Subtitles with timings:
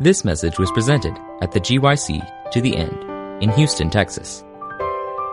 [0.00, 4.42] This message was presented at the GYC to the End in Houston, Texas.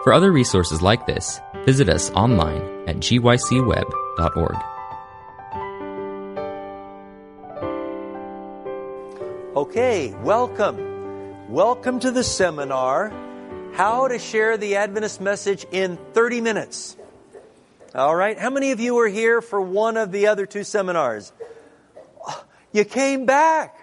[0.04, 4.56] For other resources like this, visit us online at gycweb.org.
[9.56, 11.52] Okay, welcome.
[11.52, 13.12] Welcome to the seminar,
[13.74, 16.96] How to Share the Adventist Message in 30 Minutes.
[17.96, 21.34] All right, how many of you were here for one of the other two seminars?
[22.72, 23.81] You came back.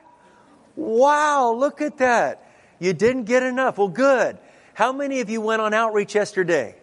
[0.79, 2.49] Wow, look at that.
[2.79, 3.79] You didn't get enough.
[3.79, 4.39] Well, good.
[4.75, 6.77] How many of you went on outreach yesterday?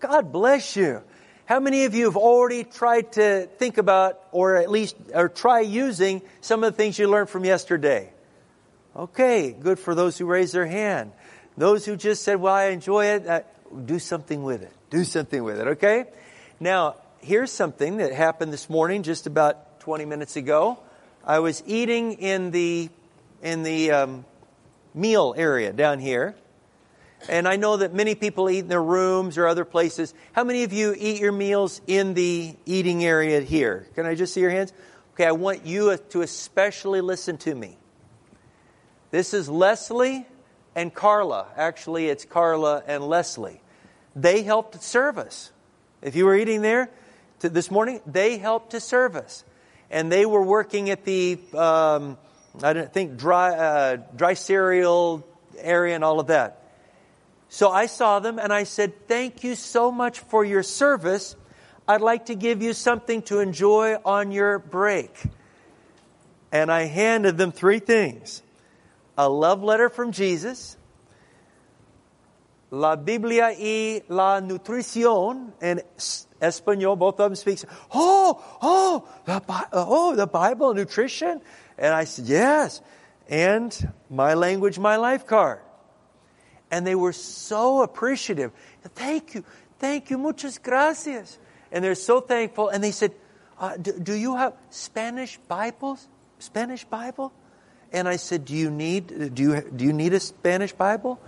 [0.00, 1.02] God bless you.
[1.44, 5.60] How many of you have already tried to think about or at least or try
[5.60, 8.10] using some of the things you learned from yesterday?
[8.96, 11.12] Okay, good for those who raised their hand.
[11.58, 13.40] Those who just said, "Well, I enjoy it," uh,
[13.84, 14.72] do something with it.
[14.88, 16.06] Do something with it, okay?
[16.58, 20.78] Now, here's something that happened this morning just about 20 minutes ago.
[21.26, 22.88] I was eating in the
[23.42, 24.24] in the um,
[24.94, 26.36] meal area down here,
[27.28, 30.14] and I know that many people eat in their rooms or other places.
[30.32, 33.88] How many of you eat your meals in the eating area here?
[33.96, 34.72] Can I just see your hands?
[35.14, 37.76] Okay, I want you to especially listen to me.
[39.10, 40.26] This is Leslie
[40.76, 41.48] and Carla.
[41.56, 43.60] Actually, it's Carla and Leslie.
[44.14, 45.50] They helped to serve us.
[46.02, 46.88] If you were eating there
[47.40, 49.42] this morning, they helped to serve us.
[49.90, 52.18] And they were working at the, um,
[52.62, 55.26] I don't think, dry, uh, dry cereal
[55.58, 56.62] area and all of that.
[57.48, 61.36] So I saw them and I said, Thank you so much for your service.
[61.88, 65.10] I'd like to give you something to enjoy on your break.
[66.50, 68.42] And I handed them three things
[69.16, 70.76] a love letter from Jesus,
[72.70, 75.80] La Biblia y la Nutrición in
[76.40, 77.60] Espanol, both of them speak.
[77.92, 79.42] Oh, oh, the,
[79.72, 81.40] oh, the Bible, nutrition?
[81.78, 82.80] And I said, yes.
[83.28, 85.60] And my language, my life card.
[86.70, 88.52] And they were so appreciative.
[88.82, 89.44] Thank you.
[89.78, 90.18] Thank you.
[90.18, 91.38] Muchas gracias.
[91.70, 92.68] And they're so thankful.
[92.68, 93.12] And they said,
[93.58, 96.06] uh, do, do, you have Spanish Bibles?
[96.38, 97.32] Spanish Bible?
[97.92, 101.20] And I said, do you need, do you, do you need a Spanish Bible?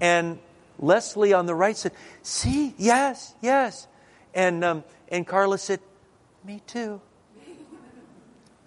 [0.00, 0.38] And
[0.78, 3.88] Leslie on the right said, see, yes, yes.
[4.34, 5.80] And, um, and Carla said,
[6.44, 7.00] me too.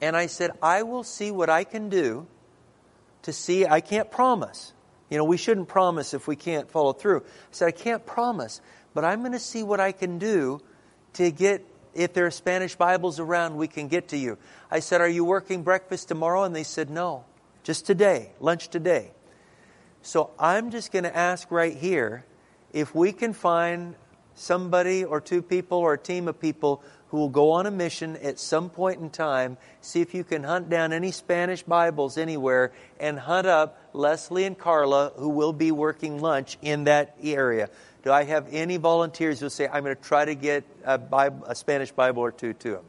[0.01, 2.27] And I said, I will see what I can do
[3.23, 3.65] to see.
[3.65, 4.73] I can't promise.
[5.09, 7.21] You know, we shouldn't promise if we can't follow through.
[7.21, 8.61] I said, I can't promise,
[8.93, 10.61] but I'm going to see what I can do
[11.13, 14.37] to get, if there are Spanish Bibles around, we can get to you.
[14.69, 16.43] I said, Are you working breakfast tomorrow?
[16.43, 17.23] And they said, No,
[17.63, 19.11] just today, lunch today.
[20.01, 22.25] So I'm just going to ask right here
[22.73, 23.95] if we can find
[24.35, 28.17] somebody or two people or a team of people who will go on a mission
[28.17, 32.73] at some point in time, see if you can hunt down any Spanish Bibles anywhere,
[32.99, 37.69] and hunt up Leslie and Carla, who will be working lunch in that area.
[38.03, 41.45] Do I have any volunteers who say, I'm going to try to get a, Bible,
[41.47, 42.85] a Spanish Bible or two to them?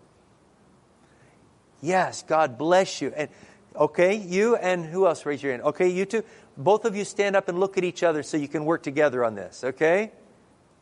[1.81, 3.13] Yes, God bless you.
[3.15, 3.28] And
[3.77, 5.63] okay, you and who else raise your hand?
[5.63, 6.25] Okay, you two.
[6.57, 9.25] Both of you stand up and look at each other so you can work together
[9.25, 10.11] on this, okay?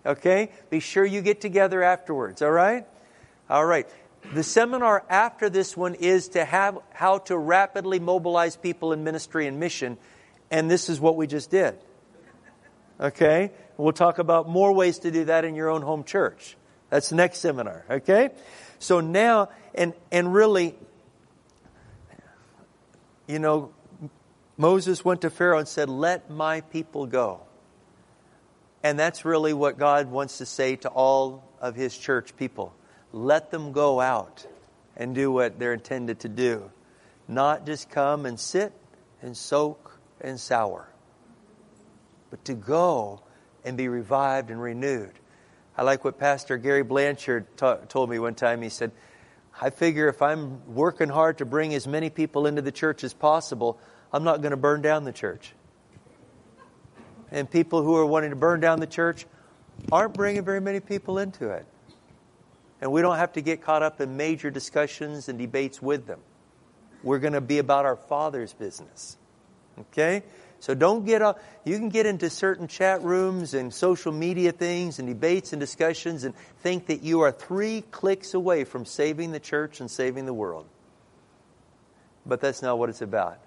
[0.05, 0.51] Okay?
[0.71, 2.87] Be sure you get together afterwards, all right?
[3.49, 3.89] All right.
[4.33, 9.47] The seminar after this one is to have how to rapidly mobilize people in ministry
[9.47, 9.99] and mission,
[10.51, 11.77] and this is what we just did.
[13.01, 13.51] Okay?
[13.77, 16.57] We'll talk about more ways to do that in your own home church.
[16.91, 18.31] That's the next seminar, okay?
[18.79, 20.75] So now, and, and really,
[23.27, 23.73] you know,
[24.57, 27.41] Moses went to Pharaoh and said, Let my people go.
[28.85, 32.75] And that's really what God wants to say to all of his church people
[33.13, 34.47] let them go out
[34.97, 36.71] and do what they're intended to do.
[37.27, 38.73] Not just come and sit
[39.23, 40.89] and soak and sour,
[42.31, 43.23] but to go
[43.65, 45.13] and be revived and renewed.
[45.79, 48.61] I like what Pastor Gary Blanchard told me one time.
[48.63, 48.91] He said,
[49.61, 53.15] I figure if I'm working hard to bring as many people into the church as
[53.15, 53.79] possible,
[54.13, 55.55] I'm not going to burn down the church.
[57.35, 59.27] And people who are wanting to burn down the church
[59.91, 61.67] aren't bringing very many people into it.
[62.81, 66.21] And we don't have to get caught up in major discussions and debates with them.
[67.03, 69.17] We're going to be about our Father's business.
[69.81, 70.23] Okay?
[70.61, 71.43] So don't get up.
[71.65, 76.23] You can get into certain chat rooms and social media things and debates and discussions
[76.23, 80.33] and think that you are three clicks away from saving the church and saving the
[80.33, 80.67] world.
[82.25, 83.41] But that's not what it's about.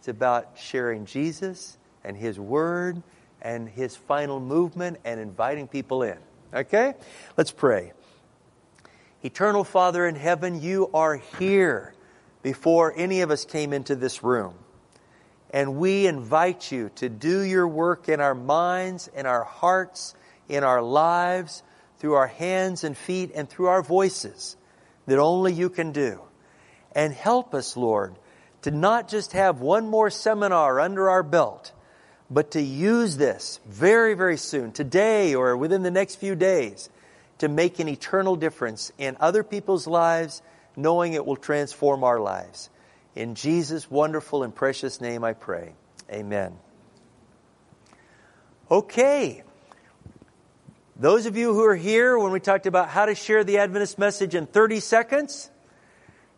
[0.00, 3.02] It's about sharing Jesus and His Word
[3.42, 6.18] and His final movement and inviting people in.
[6.52, 6.94] Okay?
[7.36, 7.92] Let's pray.
[9.22, 11.94] Eternal Father in heaven, you are here.
[12.44, 14.54] before any of us came into this room.
[15.50, 20.14] And we invite you to do your work in our minds, in our hearts,
[20.48, 21.62] in our lives,
[21.98, 24.56] through our hands and feet, and through our voices
[25.06, 26.20] that only you can do.
[26.94, 28.14] And help us, Lord,
[28.62, 31.72] to not just have one more seminar under our belt,
[32.30, 36.88] but to use this very, very soon, today or within the next few days,
[37.38, 40.42] to make an eternal difference in other people's lives,
[40.76, 42.70] knowing it will transform our lives.
[43.14, 45.74] In Jesus' wonderful and precious name I pray.
[46.10, 46.56] Amen.
[48.70, 49.42] Okay.
[50.96, 53.98] Those of you who are here when we talked about how to share the Adventist
[53.98, 55.50] message in 30 seconds,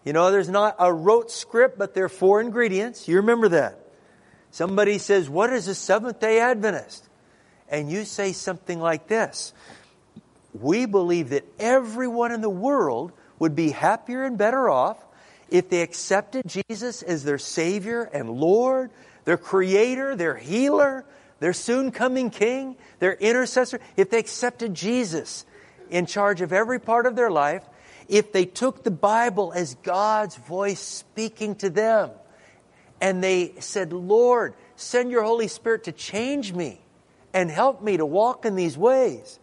[0.04, 3.08] you know, there's not a rote script, but there are four ingredients.
[3.08, 3.85] You remember that.
[4.50, 7.08] Somebody says, What is a Seventh day Adventist?
[7.68, 9.52] And you say something like this
[10.54, 14.98] We believe that everyone in the world would be happier and better off
[15.50, 18.90] if they accepted Jesus as their Savior and Lord,
[19.24, 21.04] their Creator, their Healer,
[21.38, 25.44] their soon coming King, their intercessor, if they accepted Jesus
[25.90, 27.62] in charge of every part of their life,
[28.08, 32.10] if they took the Bible as God's voice speaking to them,
[33.00, 36.80] and they said, Lord, send your Holy Spirit to change me
[37.32, 39.38] and help me to walk in these ways.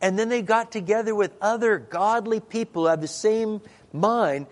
[0.00, 3.60] And then they got together with other godly people who have the same
[3.92, 4.46] mind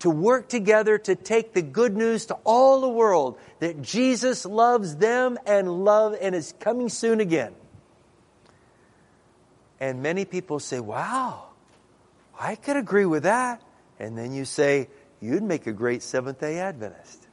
[0.00, 4.96] to work together to take the good news to all the world that Jesus loves
[4.96, 7.54] them and love and is coming soon again.
[9.80, 11.44] And many people say, "Wow,
[12.38, 13.62] I could agree with that."
[13.98, 14.88] And then you say,
[15.20, 17.23] "You'd make a great Seventh-day Adventist."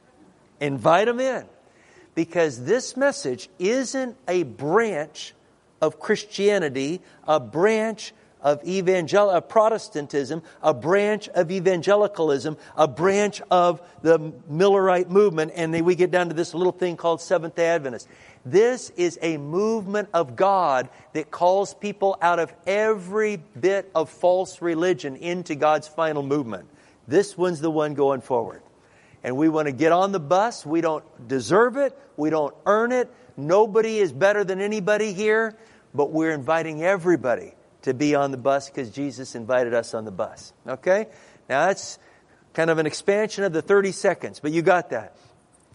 [0.62, 1.44] Invite them in.
[2.14, 5.34] Because this message isn't a branch
[5.80, 13.82] of Christianity, a branch of evangel of Protestantism, a branch of evangelicalism, a branch of
[14.02, 14.18] the
[14.50, 18.08] Millerite movement, and then we get down to this little thing called Seventh Day Adventist.
[18.44, 24.62] This is a movement of God that calls people out of every bit of false
[24.62, 26.68] religion into God's final movement.
[27.08, 28.62] This one's the one going forward.
[29.24, 30.66] And we want to get on the bus.
[30.66, 31.96] We don't deserve it.
[32.16, 33.12] We don't earn it.
[33.36, 35.56] Nobody is better than anybody here,
[35.94, 40.10] but we're inviting everybody to be on the bus because Jesus invited us on the
[40.10, 40.52] bus.
[40.66, 41.06] Okay?
[41.48, 41.98] Now that's
[42.52, 45.16] kind of an expansion of the 30 seconds, but you got that.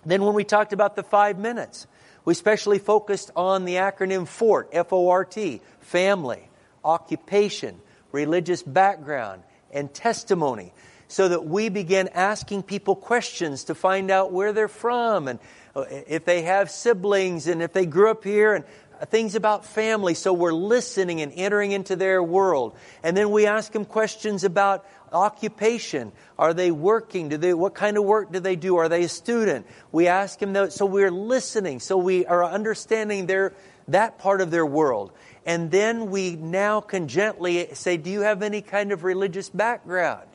[0.05, 1.87] Then when we talked about the five minutes,
[2.23, 6.49] we especially focused on the acronym FORT, F-O-R-T, family,
[6.83, 7.79] occupation,
[8.11, 10.73] religious background, and testimony,
[11.07, 15.39] so that we began asking people questions to find out where they're from and
[15.75, 18.65] uh, if they have siblings and if they grew up here and
[19.05, 22.75] things about family, so we're listening and entering into their world.
[23.03, 26.11] And then we ask them questions about occupation.
[26.37, 27.29] Are they working?
[27.29, 28.77] Do they, what kind of work do they do?
[28.77, 29.67] Are they a student?
[29.91, 33.53] We ask them, that, so we're listening, so we are understanding their,
[33.87, 35.11] that part of their world.
[35.45, 40.27] And then we now can gently say, do you have any kind of religious background?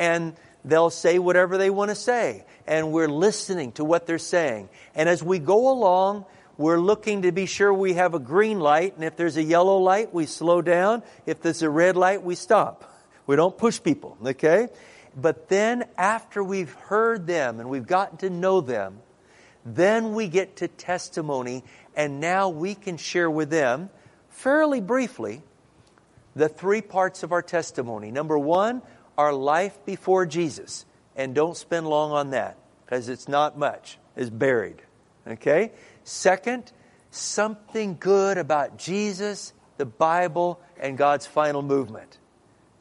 [0.00, 2.44] And they'll say whatever they want to say.
[2.66, 4.68] And we're listening to what they're saying.
[4.96, 6.24] And as we go along,
[6.56, 9.78] we're looking to be sure we have a green light, and if there's a yellow
[9.78, 11.02] light, we slow down.
[11.24, 12.84] If there's a red light, we stop.
[13.26, 14.68] We don't push people, okay?
[15.16, 18.98] But then, after we've heard them and we've gotten to know them,
[19.64, 21.64] then we get to testimony,
[21.96, 23.88] and now we can share with them,
[24.28, 25.40] fairly briefly,
[26.36, 28.10] the three parts of our testimony.
[28.10, 28.82] Number one,
[29.18, 30.86] our life before Jesus.
[31.16, 34.80] And don't spend long on that, because it's not much, it's buried.
[35.26, 35.72] Okay?
[36.04, 36.70] Second,
[37.10, 42.18] something good about Jesus, the Bible, and God's final movement,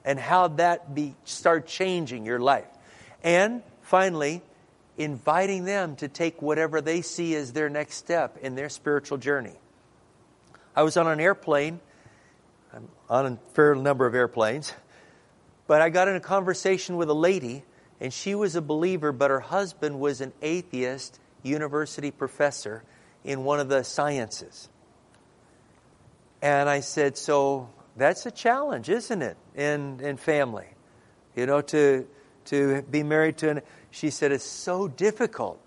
[0.06, 2.68] and how that be start changing your life.
[3.24, 4.42] And finally,
[4.98, 9.56] inviting them to take whatever they see as their next step in their spiritual journey.
[10.76, 11.80] I was on an airplane.
[12.74, 14.74] I'm on a fair number of airplanes.
[15.70, 17.64] But I got in a conversation with a lady,
[18.02, 22.84] and she was a believer, but her husband was an atheist university professor
[23.24, 24.68] in one of the sciences.
[26.42, 30.66] And I said, So that's a challenge, isn't it, in, in family?
[31.36, 32.08] You know, to,
[32.46, 33.62] to be married to an.
[33.92, 35.62] She said, It's so difficult.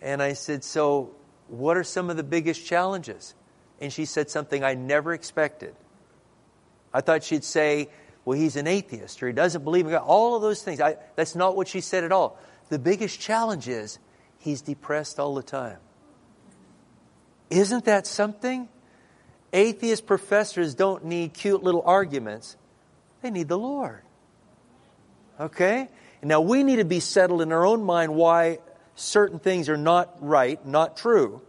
[0.00, 1.10] And I said, So
[1.48, 3.34] what are some of the biggest challenges?
[3.80, 5.74] And she said something I never expected.
[6.94, 7.88] I thought she'd say,
[8.30, 10.04] well, he's an atheist or he doesn't believe in God.
[10.06, 10.80] All of those things.
[10.80, 12.38] I, that's not what she said at all.
[12.68, 13.98] The biggest challenge is
[14.38, 15.78] he's depressed all the time.
[17.50, 18.68] Isn't that something?
[19.52, 22.56] Atheist professors don't need cute little arguments,
[23.20, 24.02] they need the Lord.
[25.40, 25.88] Okay?
[26.22, 28.58] Now, we need to be settled in our own mind why
[28.94, 31.42] certain things are not right, not true.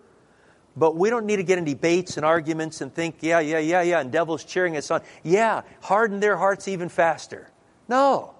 [0.75, 3.81] But we don't need to get in debates and arguments and think, yeah, yeah, yeah,
[3.81, 5.01] yeah, and devil's cheering us on.
[5.23, 7.49] Yeah, harden their hearts even faster.
[7.89, 8.33] No.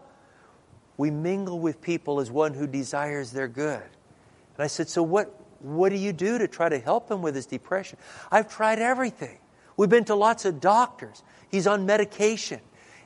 [0.95, 3.83] We mingle with people as one who desires their good.
[3.83, 7.35] And I said, so what, what do you do to try to help him with
[7.35, 7.97] his depression?
[8.31, 9.37] I've tried everything.
[9.75, 11.23] We've been to lots of doctors.
[11.49, 12.61] He's on medication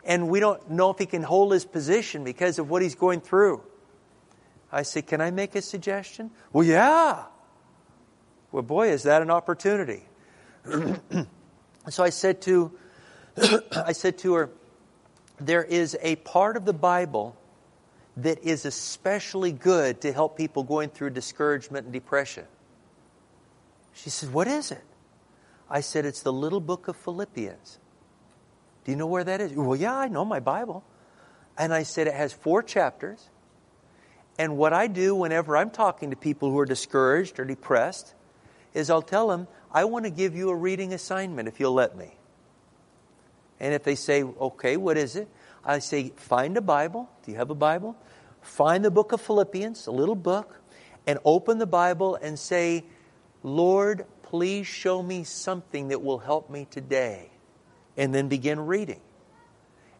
[0.05, 3.21] and we don't know if he can hold his position because of what he's going
[3.21, 3.63] through.
[4.71, 6.31] I said, Can I make a suggestion?
[6.53, 7.23] Well, yeah.
[8.55, 10.03] Well, boy, is that an opportunity.
[11.89, 12.71] so I said to
[13.75, 14.49] I said to her,
[15.41, 17.35] there is a part of the Bible
[18.15, 22.45] that is especially good to help people going through discouragement and depression.
[23.91, 24.85] She said, What is it?
[25.69, 27.77] I said, It's the little book of Philippians.
[28.85, 29.51] Do you know where that is?
[29.51, 30.85] Well, yeah, I know my Bible.
[31.57, 33.29] And I said, it has four chapters.
[34.39, 38.14] And what I do whenever I'm talking to people who are discouraged or depressed
[38.75, 41.97] is I'll tell them, I want to give you a reading assignment if you'll let
[41.97, 42.15] me.
[43.59, 45.27] And if they say, okay, what is it?
[45.63, 47.09] I say, find a Bible.
[47.25, 47.95] Do you have a Bible?
[48.41, 50.61] Find the book of Philippians, a little book,
[51.07, 52.83] and open the Bible and say,
[53.41, 57.31] Lord, please show me something that will help me today
[57.95, 58.99] and then begin reading.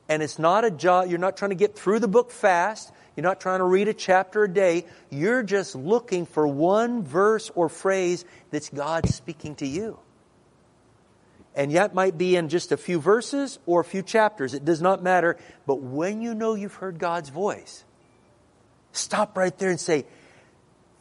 [0.10, 2.91] And it's not a job, you're not trying to get through the book fast.
[3.15, 4.86] You're not trying to read a chapter a day.
[5.10, 10.00] You're just looking for one verse or phrase that's God speaking to you.
[11.55, 14.53] And yet might be in just a few verses or a few chapters.
[14.53, 15.38] It does not matter.
[15.65, 17.86] But when you know you've heard God's voice,
[18.91, 20.05] stop right there and say,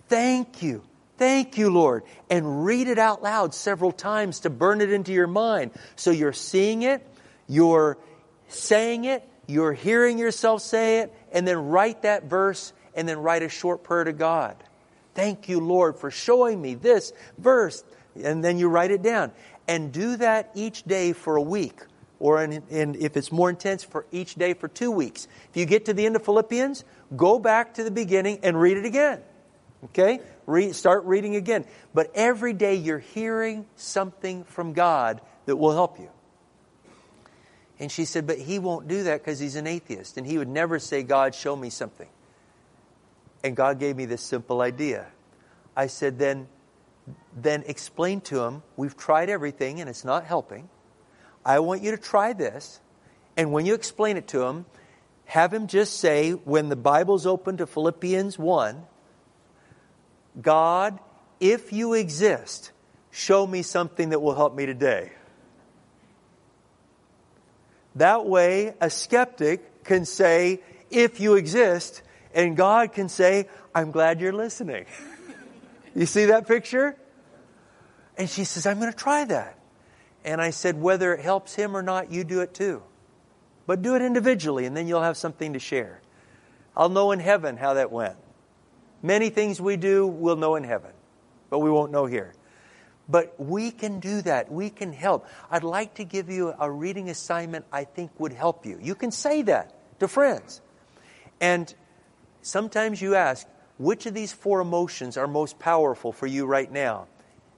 [0.08, 0.84] Thank you.
[1.16, 2.04] Thank you, Lord.
[2.28, 5.70] And read it out loud several times to burn it into your mind.
[5.96, 7.04] So you're seeing it,
[7.48, 7.96] you're
[8.48, 13.42] saying it, you're hearing yourself say it, and then write that verse and then write
[13.42, 14.56] a short prayer to God.
[15.14, 17.84] Thank you, Lord, for showing me this verse.
[18.22, 19.32] And then you write it down.
[19.66, 21.80] And do that each day for a week.
[22.20, 25.26] Or in, in, if it's more intense, for each day for two weeks.
[25.50, 26.84] If you get to the end of Philippians,
[27.16, 29.20] go back to the beginning and read it again.
[29.86, 30.20] Okay?
[30.72, 31.64] Start reading again.
[31.92, 36.10] But every day you're hearing something from God that will help you.
[37.78, 40.16] And she said, But he won't do that because he's an atheist.
[40.16, 42.08] And he would never say, God, show me something.
[43.42, 45.06] And God gave me this simple idea.
[45.76, 46.48] I said, Then,
[47.36, 50.68] then explain to him, we've tried everything and it's not helping.
[51.44, 52.80] I want you to try this.
[53.36, 54.64] And when you explain it to him,
[55.26, 58.86] have him just say, when the Bible's open to Philippians 1,
[60.40, 60.98] God,
[61.40, 62.72] if you exist,
[63.10, 65.12] show me something that will help me today.
[67.96, 70.60] That way, a skeptic can say,
[70.90, 72.02] if you exist,
[72.34, 74.86] and God can say, I'm glad you're listening.
[75.94, 76.96] you see that picture?
[78.16, 79.58] And she says, I'm going to try that.
[80.24, 82.82] And I said, whether it helps him or not, you do it too.
[83.66, 86.00] But do it individually, and then you'll have something to share.
[86.76, 88.16] I'll know in heaven how that went.
[89.02, 90.90] Many things we do, we'll know in heaven,
[91.50, 92.34] but we won't know here.
[93.08, 94.50] But we can do that.
[94.50, 95.26] We can help.
[95.50, 98.78] I'd like to give you a reading assignment I think would help you.
[98.80, 100.60] You can say that to friends.
[101.40, 101.72] And
[102.42, 103.46] sometimes you ask,
[103.76, 107.08] which of these four emotions are most powerful for you right now?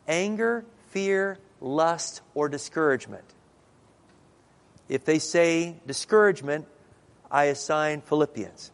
[0.08, 3.24] Anger, fear, lust, or discouragement?
[4.88, 6.66] If they say discouragement,
[7.30, 8.70] I assign Philippians.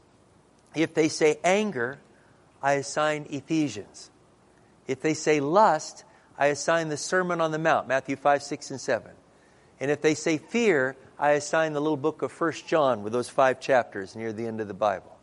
[0.74, 1.98] If they say anger,
[2.62, 4.10] I assign Ephesians.
[4.86, 6.04] If they say lust,
[6.38, 9.10] I assign the Sermon on the Mount, Matthew 5, 6, and 7.
[9.80, 13.28] And if they say fear, I assign the little book of First John with those
[13.28, 15.16] five chapters near the end of the Bible.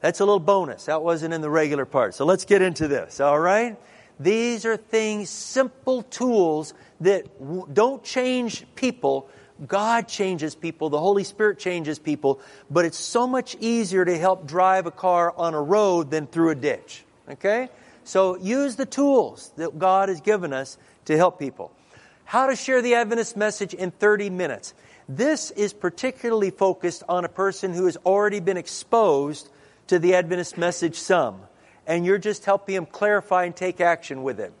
[0.00, 0.84] That's a little bonus.
[0.84, 2.14] That wasn't in the regular part.
[2.14, 3.76] So let's get into this, all right?
[4.20, 7.26] These are things, simple tools that
[7.72, 9.28] don't change people,
[9.66, 12.40] God changes people, the Holy Spirit changes people,
[12.70, 16.50] but it's so much easier to help drive a car on a road than through
[16.50, 17.04] a ditch.
[17.28, 17.68] Okay?
[18.08, 21.70] So use the tools that God has given us to help people.
[22.24, 24.72] How to share the Adventist message in 30 minutes.
[25.10, 29.50] This is particularly focused on a person who has already been exposed
[29.88, 31.38] to the Adventist message some,
[31.86, 34.54] and you're just helping him clarify and take action with it.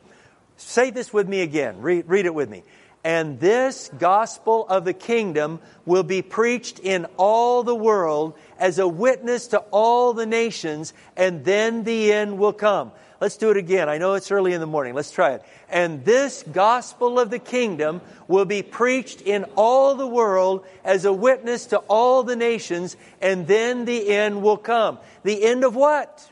[0.58, 1.80] Say this with me again.
[1.80, 2.64] Read, read it with me.
[3.02, 8.86] And this gospel of the kingdom will be preached in all the world as a
[8.86, 12.92] witness to all the nations, and then the end will come.
[13.20, 13.88] Let's do it again.
[13.88, 14.94] I know it's early in the morning.
[14.94, 15.42] Let's try it.
[15.68, 21.12] And this gospel of the kingdom will be preached in all the world as a
[21.12, 24.98] witness to all the nations, and then the end will come.
[25.24, 26.30] The end of what?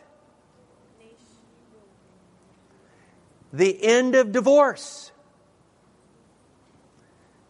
[3.52, 5.10] The end of divorce.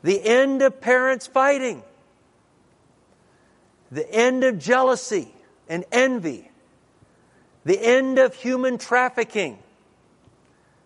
[0.02, 1.82] The end of parents fighting.
[3.92, 5.34] The end of jealousy
[5.68, 6.50] and envy
[7.66, 9.58] the end of human trafficking,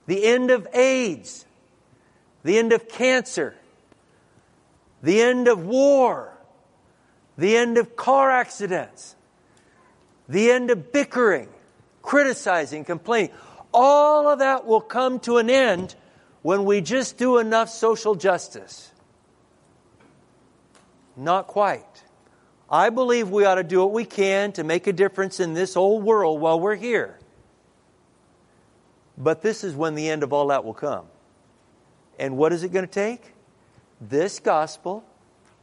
[0.06, 1.44] the end of AIDS,
[2.42, 3.54] the end of cancer,
[5.02, 6.32] the end of war,
[7.36, 9.14] the end of car accidents,
[10.26, 11.50] the end of bickering,
[12.00, 13.30] criticizing, complaining.
[13.74, 15.94] All of that will come to an end
[16.40, 18.90] when we just do enough social justice.
[21.14, 22.04] Not quite.
[22.70, 25.76] I believe we ought to do what we can to make a difference in this
[25.76, 27.18] old world while we're here.
[29.18, 31.06] But this is when the end of all that will come.
[32.18, 33.32] And what is it going to take?
[34.00, 35.04] This gospel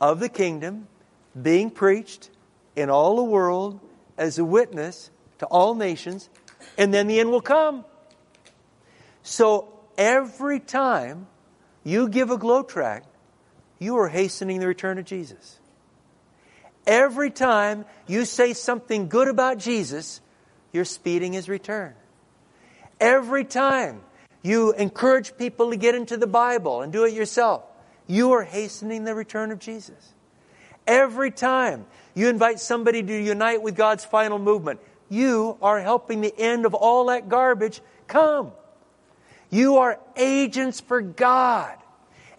[0.02, 0.88] of the kingdom
[1.40, 2.30] being preached
[2.76, 3.80] in all the world
[4.18, 5.10] as a witness
[5.40, 6.30] to all nations,
[6.78, 7.86] and then the end will come.
[9.24, 11.28] So every time
[11.84, 13.08] you give a glow tract,
[13.80, 15.60] you are hastening the return of Jesus.
[16.88, 20.22] Every time you say something good about Jesus,
[20.72, 21.94] you're speeding his return.
[23.00, 24.02] Every time
[24.42, 27.64] you encourage people to get into the Bible and do it yourself,
[28.08, 30.14] you are hastening the return of Jesus.
[30.88, 34.80] Every time you invite somebody to unite with God's final movement,
[35.10, 38.54] you are helping the end of all that garbage come.
[39.50, 41.76] You are agents for God.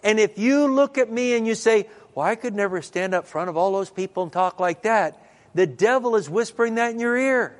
[0.03, 3.27] And if you look at me and you say, well, I could never stand up
[3.27, 5.21] front of all those people and talk like that.
[5.53, 7.57] The devil is whispering that in your ear.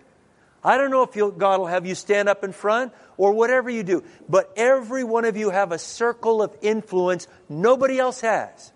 [0.63, 3.84] I don't know if God will have you stand up in front or whatever you
[3.84, 8.74] do, but every one of you have a circle of influence nobody else has.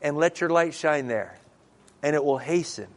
[0.00, 1.38] And let your light shine there,
[2.02, 2.88] and it will hasten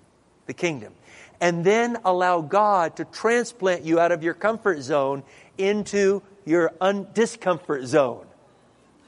[0.48, 0.94] the kingdom.
[1.40, 5.22] And then allow God to transplant you out of your comfort zone
[5.58, 8.26] into your un- discomfort zone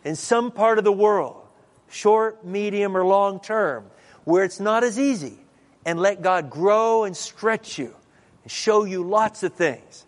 [0.04, 1.47] in some part of the world
[1.90, 3.86] short, medium, or long term,
[4.24, 5.38] where it's not as easy,
[5.86, 7.96] and let God grow and stretch you
[8.44, 10.06] and show you lots of things.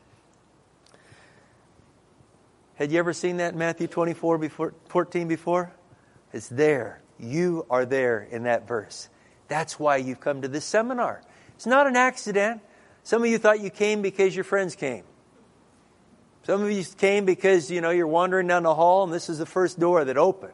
[2.75, 5.71] Had you ever seen that in Matthew 24 before, 14 before?
[6.31, 7.01] It's there.
[7.19, 9.09] You are there in that verse.
[9.49, 11.21] That's why you've come to this seminar.
[11.55, 12.61] It's not an accident.
[13.03, 15.03] Some of you thought you came because your friends came.
[16.43, 19.39] Some of you came because, you know, you're wandering down the hall and this is
[19.39, 20.53] the first door that opened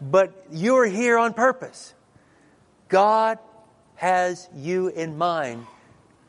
[0.00, 1.94] but you're here on purpose.
[2.88, 3.38] God
[3.96, 5.66] has you in mind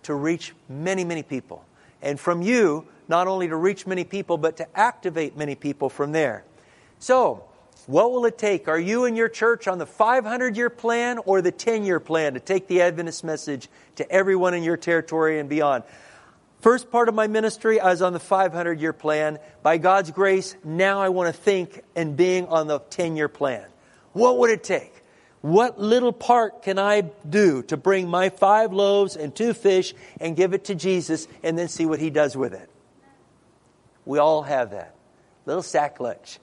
[0.03, 1.65] to reach many, many people.
[2.01, 6.11] And from you, not only to reach many people, but to activate many people from
[6.11, 6.43] there.
[6.99, 7.43] So,
[7.85, 8.67] what will it take?
[8.67, 12.33] Are you and your church on the 500 year plan or the 10 year plan
[12.33, 15.83] to take the Adventist message to everyone in your territory and beyond?
[16.67, 19.39] First part of my ministry, I was on the 500 year plan.
[19.63, 23.65] By God's grace, now I want to think and being on the 10 year plan.
[24.11, 24.93] What would it take?
[25.39, 30.35] What little part can I do to bring my five loaves and two fish and
[30.35, 32.69] give it to Jesus and then see what he does with it?
[34.03, 34.93] We all have that.
[35.45, 36.37] Little sack lunch.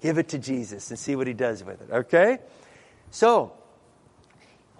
[0.00, 1.90] Give it to Jesus and see what he does with it.
[1.90, 2.38] Okay?
[3.10, 3.52] So,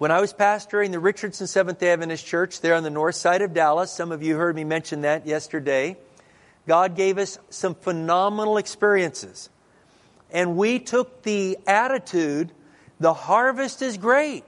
[0.03, 3.41] when I was pastoring the Richardson Seventh day Adventist Church there on the north side
[3.41, 5.97] of Dallas, some of you heard me mention that yesterday,
[6.67, 9.49] God gave us some phenomenal experiences.
[10.33, 12.51] And we took the attitude
[12.99, 14.43] the harvest is great.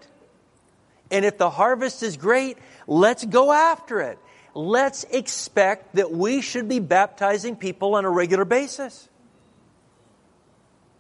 [1.13, 4.19] And if the harvest is great, let's go after it.
[4.55, 9.09] Let's expect that we should be baptizing people on a regular basis.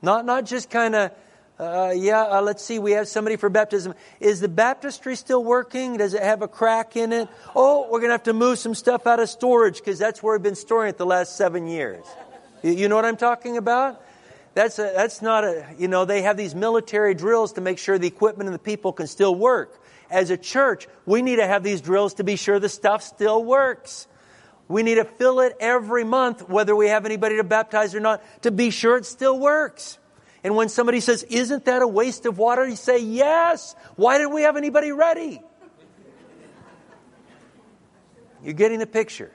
[0.00, 1.10] Not, not just kind of
[1.58, 3.94] uh, yeah, uh, let's see, we have somebody for baptism.
[4.18, 5.98] Is the baptistry still working?
[5.98, 7.28] Does it have a crack in it?
[7.54, 10.34] Oh, we're going to have to move some stuff out of storage because that's where
[10.34, 12.04] we've been storing it the last seven years.
[12.64, 14.02] You, you know what I'm talking about?
[14.54, 17.98] That's, a, that's not a, you know, they have these military drills to make sure
[17.98, 19.80] the equipment and the people can still work.
[20.10, 23.44] As a church, we need to have these drills to be sure the stuff still
[23.44, 24.08] works.
[24.66, 28.22] We need to fill it every month, whether we have anybody to baptize or not,
[28.42, 29.98] to be sure it still works.
[30.44, 32.68] And when somebody says, Isn't that a waste of water?
[32.68, 33.74] You say, Yes.
[33.96, 35.40] Why didn't we have anybody ready?
[38.44, 39.32] You're getting the picture.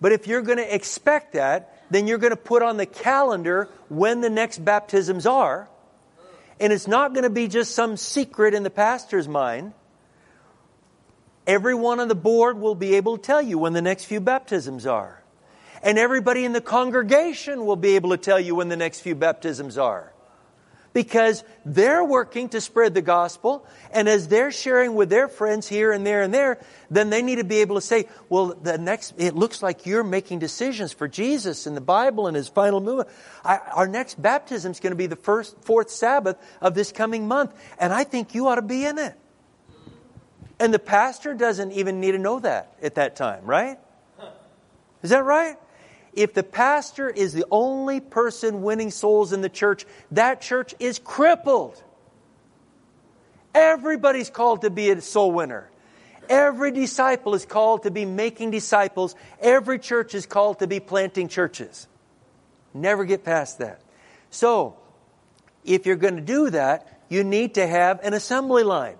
[0.00, 3.68] But if you're going to expect that, then you're going to put on the calendar
[3.88, 5.68] when the next baptisms are.
[6.60, 9.72] And it's not going to be just some secret in the pastor's mind.
[11.44, 14.86] Everyone on the board will be able to tell you when the next few baptisms
[14.86, 15.23] are.
[15.84, 19.14] And everybody in the congregation will be able to tell you when the next few
[19.14, 20.14] baptisms are
[20.94, 23.66] because they're working to spread the gospel.
[23.92, 27.36] And as they're sharing with their friends here and there and there, then they need
[27.36, 31.06] to be able to say, well, the next, it looks like you're making decisions for
[31.06, 33.08] Jesus and the Bible and his final movement.
[33.44, 37.28] I, our next baptism is going to be the first, fourth Sabbath of this coming
[37.28, 37.52] month.
[37.78, 39.14] And I think you ought to be in it.
[40.60, 43.78] And the pastor doesn't even need to know that at that time, right?
[45.02, 45.58] Is that right?
[46.16, 50.98] If the pastor is the only person winning souls in the church, that church is
[50.98, 51.82] crippled.
[53.54, 55.70] Everybody's called to be a soul winner.
[56.28, 59.14] Every disciple is called to be making disciples.
[59.40, 61.86] Every church is called to be planting churches.
[62.72, 63.80] Never get past that.
[64.30, 64.76] So,
[65.64, 68.96] if you're going to do that, you need to have an assembly line.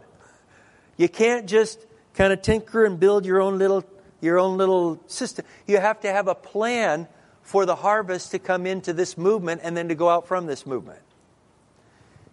[0.97, 3.85] You can't just kind of tinker and build your own little
[4.25, 5.45] your own little system.
[5.67, 7.07] You have to have a plan
[7.43, 10.67] for the harvest to come into this movement and then to go out from this
[10.67, 11.01] movement.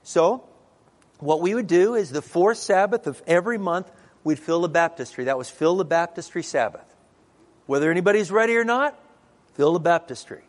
[0.04, 0.44] So,
[1.20, 3.92] what we would do is the fourth Sabbath of every month,
[4.24, 5.26] we'd fill the baptistry.
[5.26, 6.86] That was fill the baptistry Sabbath.
[7.68, 8.98] Whether anybody's ready or not,
[9.54, 10.42] fill the baptistry.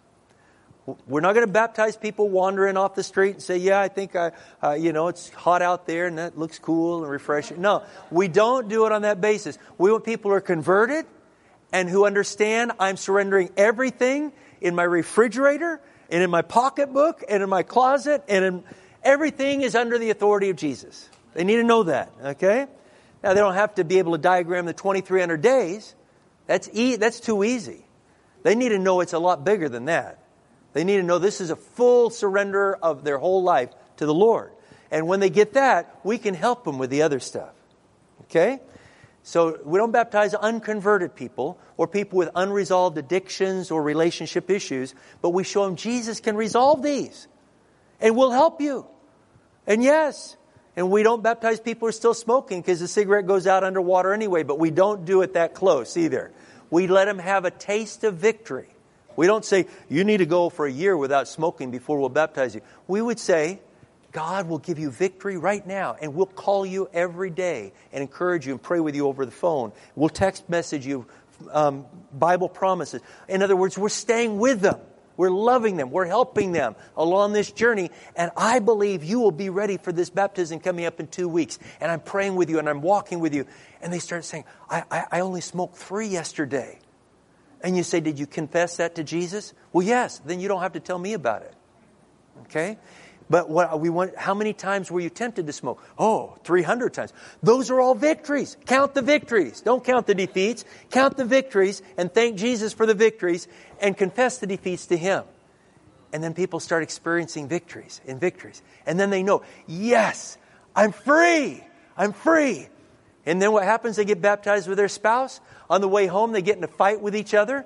[1.06, 4.16] We're not going to baptize people wandering off the street and say, "Yeah, I think
[4.16, 7.84] I, uh, you know, it's hot out there and that looks cool and refreshing." No,
[8.10, 9.58] we don't do it on that basis.
[9.78, 11.06] We want people who are converted
[11.72, 15.80] and who understand I'm surrendering everything in my refrigerator
[16.10, 18.64] and in my pocketbook and in my closet and in
[19.02, 21.08] everything is under the authority of Jesus.
[21.34, 22.66] They need to know that, okay?
[23.22, 25.94] Now they don't have to be able to diagram the 2300 days.
[26.46, 27.86] That's e- that's too easy.
[28.42, 30.18] They need to know it's a lot bigger than that.
[30.72, 34.14] They need to know this is a full surrender of their whole life to the
[34.14, 34.52] Lord.
[34.90, 37.54] And when they get that, we can help them with the other stuff.
[38.24, 38.60] Okay?
[39.22, 45.30] So we don't baptize unconverted people or people with unresolved addictions or relationship issues, but
[45.30, 47.28] we show them Jesus can resolve these
[48.00, 48.86] and we'll help you.
[49.66, 50.36] And yes,
[50.76, 54.12] and we don't baptize people who are still smoking because the cigarette goes out underwater
[54.12, 56.32] anyway, but we don't do it that close either.
[56.70, 58.68] We let them have a taste of victory.
[59.14, 62.54] We don't say, you need to go for a year without smoking before we'll baptize
[62.54, 62.62] you.
[62.88, 63.60] We would say,
[64.12, 68.46] God will give you victory right now, and we'll call you every day and encourage
[68.46, 69.72] you and pray with you over the phone.
[69.96, 71.06] We'll text message you
[71.50, 73.00] um, Bible promises.
[73.28, 74.78] In other words, we're staying with them.
[75.16, 75.90] We're loving them.
[75.90, 77.90] We're helping them along this journey.
[78.16, 81.58] And I believe you will be ready for this baptism coming up in two weeks.
[81.80, 83.46] And I'm praying with you and I'm walking with you.
[83.82, 86.78] And they start saying, I, I, I only smoked three yesterday.
[87.60, 89.52] And you say, Did you confess that to Jesus?
[89.72, 90.18] Well, yes.
[90.24, 91.54] Then you don't have to tell me about it.
[92.44, 92.78] Okay?
[93.30, 95.82] But what we want, how many times were you tempted to smoke?
[95.98, 97.12] Oh, 300 times.
[97.42, 98.56] Those are all victories.
[98.66, 99.60] Count the victories.
[99.60, 100.64] Don't count the defeats.
[100.90, 103.48] Count the victories and thank Jesus for the victories
[103.80, 105.24] and confess the defeats to Him.
[106.12, 108.62] And then people start experiencing victories and victories.
[108.84, 110.36] And then they know, yes,
[110.76, 111.64] I'm free.
[111.96, 112.68] I'm free.
[113.24, 113.96] And then what happens?
[113.96, 115.40] They get baptized with their spouse.
[115.70, 117.64] On the way home, they get in a fight with each other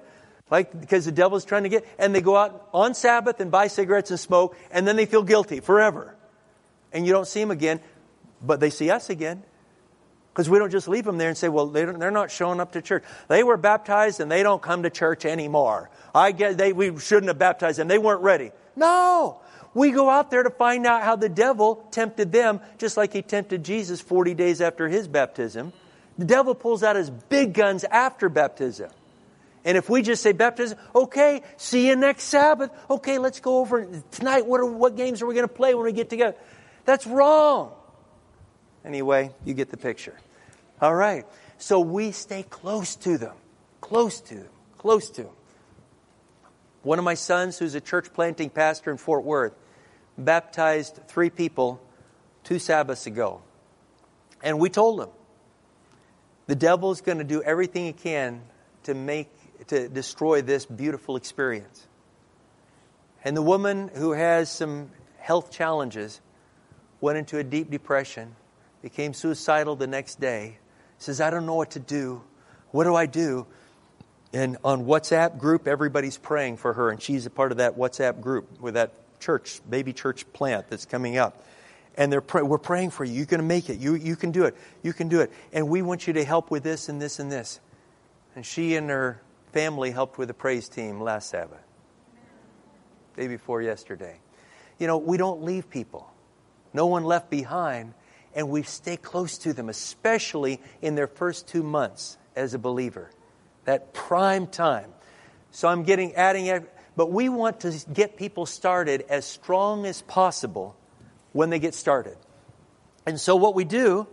[0.51, 3.67] like because the devil's trying to get and they go out on sabbath and buy
[3.67, 6.15] cigarettes and smoke and then they feel guilty forever.
[6.93, 7.81] And you don't see them again
[8.43, 9.43] but they see us again.
[10.33, 12.73] Because we don't just leave them there and say well they are not showing up
[12.73, 13.03] to church.
[13.29, 15.91] They were baptized and they don't come to church anymore.
[16.15, 17.89] I guess they we shouldn't have baptized them.
[17.89, 18.53] They weren't ready.
[18.77, 19.41] No!
[19.75, 23.21] We go out there to find out how the devil tempted them just like he
[23.21, 25.73] tempted jesus 40 days after his baptism.
[26.19, 28.91] The devil pulls out his big guns after baptism
[29.67, 32.71] and if we just say baptism, okay, see you next Sabbath.
[32.89, 34.47] Okay, let's go over tonight.
[34.47, 36.37] What, are, what games are we going to play when we get together?
[36.85, 37.73] That's wrong.
[38.85, 40.17] Anyway, you get the picture.
[40.81, 41.27] All right.
[41.59, 43.35] So we stay close to them,
[43.81, 44.49] close to them,
[44.79, 45.33] close to them.
[46.83, 49.55] One of my sons, who's a church planting pastor in Fort Worth,
[50.17, 51.83] baptized three people
[52.45, 53.43] two Sabbaths ago.
[54.45, 55.09] And we told him
[56.47, 58.43] the devil's going to do everything he can
[58.85, 59.36] to make
[59.69, 61.87] to destroy this beautiful experience.
[63.25, 66.21] And the woman who has some health challenges
[67.01, 68.37] went into a deep depression,
[68.83, 70.59] became suicidal the next day,
[70.99, 72.23] says, I don't know what to do.
[72.71, 73.47] What do I do?
[74.33, 78.21] And on WhatsApp group, everybody's praying for her, and she's a part of that WhatsApp
[78.21, 81.43] group with that church, baby church plant that's coming up.
[81.97, 83.15] And they're pray- we're praying for you.
[83.15, 83.79] You're going to make it.
[83.79, 84.55] You, you can do it.
[84.83, 85.33] You can do it.
[85.53, 87.59] And we want you to help with this and this and this.
[88.35, 89.23] And she and her
[89.57, 91.65] family helped with the praise team last Sabbath.
[93.17, 94.21] day before yesterday.
[94.79, 96.13] You know, we don't leave people.
[96.75, 97.95] No one left behind,
[98.35, 103.11] and we stay close to them, especially in their first two months as a believer.
[103.65, 104.93] That prime time.
[105.53, 110.77] So I'm getting adding but we want to get people started as strong as possible
[111.33, 112.19] when they get started.
[113.07, 114.07] And so what we do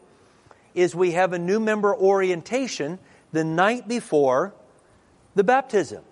[0.74, 2.98] is we have a new member orientation
[3.34, 4.54] the night before
[5.36, 6.04] the baptism.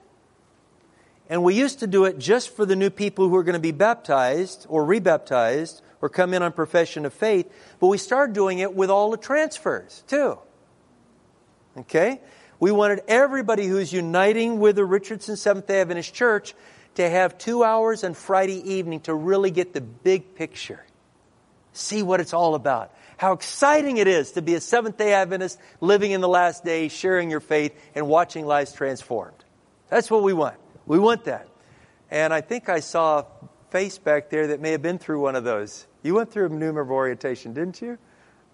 [1.29, 3.59] And we used to do it just for the new people who are going to
[3.59, 8.59] be baptized or rebaptized or come in on profession of faith, but we started doing
[8.59, 10.37] it with all the transfers too.
[11.77, 12.19] Okay?
[12.59, 16.53] We wanted everybody who's uniting with the Richardson Seventh day Adventist Church
[16.95, 20.83] to have two hours on Friday evening to really get the big picture.
[21.73, 22.93] See what it's all about.
[23.17, 26.91] How exciting it is to be a Seventh day Adventist living in the last days,
[26.91, 29.45] sharing your faith, and watching lives transformed.
[29.89, 30.57] That's what we want.
[30.85, 31.47] We want that.
[32.09, 33.25] And I think I saw a
[33.69, 35.87] face back there that may have been through one of those.
[36.03, 37.97] You went through a member orientation, didn't you?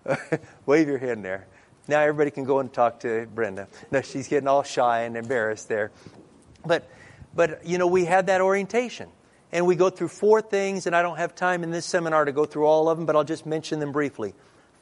[0.66, 1.48] Wave your hand there.
[1.88, 3.68] Now everybody can go and talk to Brenda.
[3.92, 5.92] No, she's getting all shy and embarrassed there.
[6.66, 6.90] But,
[7.34, 9.10] but you know, we had that orientation.
[9.52, 12.32] And we go through four things, and I don't have time in this seminar to
[12.32, 14.34] go through all of them, but I'll just mention them briefly.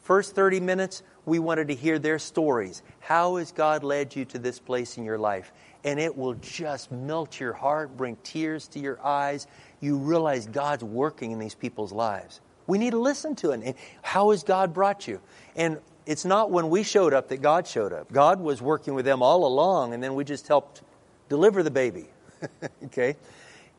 [0.01, 2.83] First 30 minutes, we wanted to hear their stories.
[2.99, 5.51] How has God led you to this place in your life?
[5.85, 9.45] and it will just melt your heart, bring tears to your eyes.
[9.79, 12.41] You realize God's working in these people's lives.
[12.65, 13.61] We need to listen to it.
[13.63, 15.21] And how has God brought you?
[15.55, 18.11] And it's not when we showed up that God showed up.
[18.11, 20.81] God was working with them all along, and then we just helped
[21.29, 22.07] deliver the baby.
[22.85, 23.15] okay?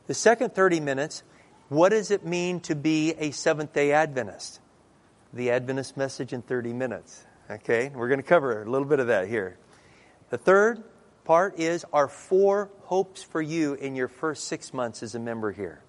[0.06, 1.22] The second 30 minutes,
[1.68, 4.60] what does it mean to be a Seventh day Adventist?
[5.32, 7.24] The Adventist message in 30 minutes.
[7.50, 7.90] Okay?
[7.94, 9.58] We're going to cover a little bit of that here.
[10.30, 10.84] The third,
[11.24, 15.50] part is our four hopes for you in your first six months as a member
[15.50, 15.82] here.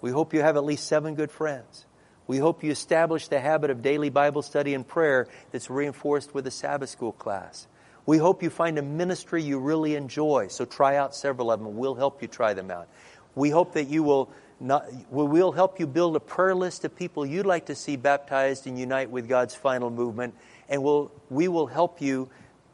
[0.00, 1.86] We hope you have at least seven good friends.
[2.26, 6.46] We hope you establish the habit of daily Bible study and prayer that's reinforced with
[6.46, 7.66] a Sabbath school class.
[8.06, 11.76] We hope you find a ministry you really enjoy, so try out several of them.
[11.76, 12.88] We'll help you try them out.
[13.34, 17.24] We hope that you will not, we'll help you build a prayer list of people
[17.24, 20.34] you'd like to see baptized and unite with God's final movement,
[20.68, 22.28] and we'll, we will help you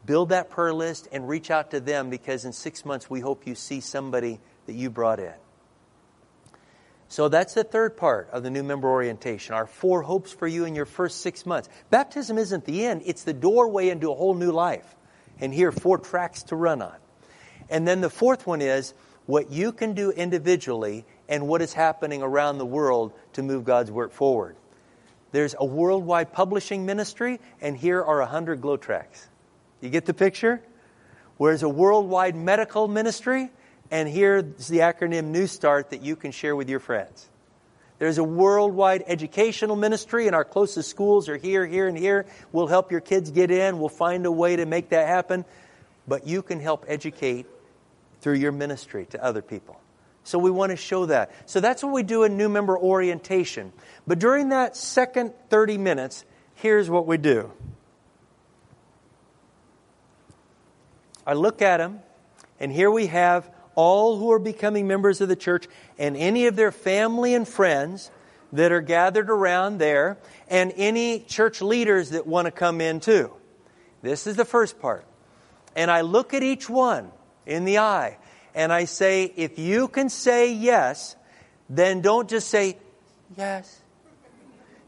[0.05, 3.47] build that prayer list and reach out to them because in six months we hope
[3.47, 5.33] you see somebody that you brought in.
[7.09, 9.55] So that's the third part of the new member orientation.
[9.55, 11.69] Our four hopes for you in your first six months.
[11.89, 14.95] Baptism isn't the end, it's the doorway into a whole new life.
[15.39, 16.95] And here, four tracks to run on.
[17.69, 18.93] And then the fourth one is
[19.27, 23.91] what you can do individually and what is happening around the world to move God's
[23.91, 24.55] work forward.
[25.31, 29.27] There's a worldwide publishing ministry, and here are a hundred glow tracts.
[29.81, 30.61] You get the picture?
[31.35, 33.51] Where's a worldwide medical ministry,
[33.91, 37.27] and here's the acronym NEWSTART that you can share with your friends.
[37.99, 42.25] There's a worldwide educational ministry, and our closest schools are here, here, and here.
[42.51, 43.79] We'll help your kids get in.
[43.79, 45.45] We'll find a way to make that happen.
[46.07, 47.47] But you can help educate
[48.21, 49.79] through your ministry to other people.
[50.23, 51.31] So we want to show that.
[51.45, 53.71] So that's what we do in new member orientation.
[54.05, 56.25] But during that second 30 minutes,
[56.55, 57.51] here's what we do.
[61.25, 61.99] I look at them,
[62.59, 66.55] and here we have all who are becoming members of the church and any of
[66.55, 68.11] their family and friends
[68.53, 70.17] that are gathered around there,
[70.49, 73.31] and any church leaders that want to come in too.
[74.01, 75.05] This is the first part.
[75.75, 77.11] And I look at each one
[77.47, 78.17] in the eye,
[78.53, 81.15] and I say, if you can say yes,
[81.69, 82.77] then don't just say
[83.35, 83.81] yes.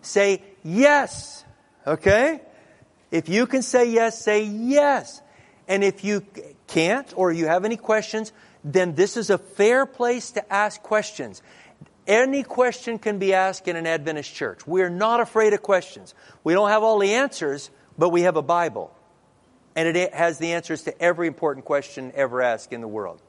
[0.01, 1.43] Say yes.
[1.87, 2.41] Okay?
[3.11, 5.21] If you can say yes, say yes.
[5.67, 6.25] And if you
[6.67, 8.31] can't or you have any questions,
[8.63, 11.41] then this is a fair place to ask questions.
[12.07, 14.65] Any question can be asked in an Adventist church.
[14.65, 16.15] We're not afraid of questions.
[16.43, 18.91] We don't have all the answers, but we have a Bible.
[19.79, 23.21] And it has the answers to every important question ever asked in the world.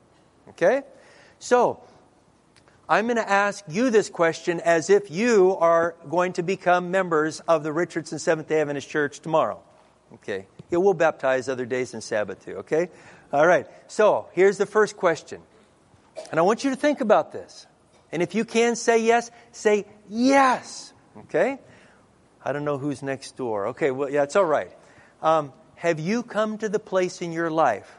[0.48, 0.82] Okay?
[1.38, 1.80] So,
[2.88, 7.38] I'm going to ask you this question as if you are going to become members
[7.38, 9.60] of the Richardson Seventh day Adventist Church tomorrow.
[10.14, 10.48] Okay.
[10.70, 12.90] Yeah, we'll baptize other days than Sabbath too, okay?
[13.32, 13.68] All right.
[13.86, 15.40] So here's the first question.
[16.32, 17.68] And I want you to think about this.
[18.10, 20.92] And if you can say yes, say yes.
[21.16, 21.60] Okay?
[22.44, 23.68] I don't know who's next door.
[23.68, 24.72] Okay, well, yeah, it's all right.
[25.22, 27.90] Um, have you come to the place in your life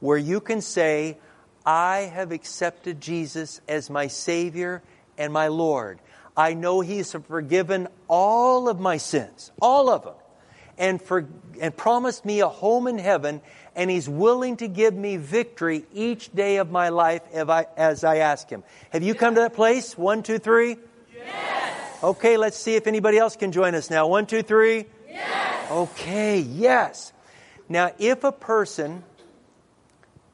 [0.00, 1.16] where you can say,
[1.64, 4.82] I have accepted Jesus as my Savior
[5.16, 5.98] and my Lord?
[6.36, 10.14] I know He's forgiven all of my sins, all of them
[10.76, 11.26] and, for,
[11.58, 13.40] and promised me a home in heaven,
[13.74, 18.18] and He's willing to give me victory each day of my life I, as I
[18.18, 18.62] ask Him.
[18.90, 19.96] Have you come to that place?
[19.96, 20.76] One, two, three?
[21.16, 22.02] Yes.
[22.04, 24.06] Okay, let's see if anybody else can join us now.
[24.06, 24.84] One, two, three?
[25.08, 25.70] Yes.
[25.70, 27.14] Okay, yes.
[27.72, 29.02] Now, if a person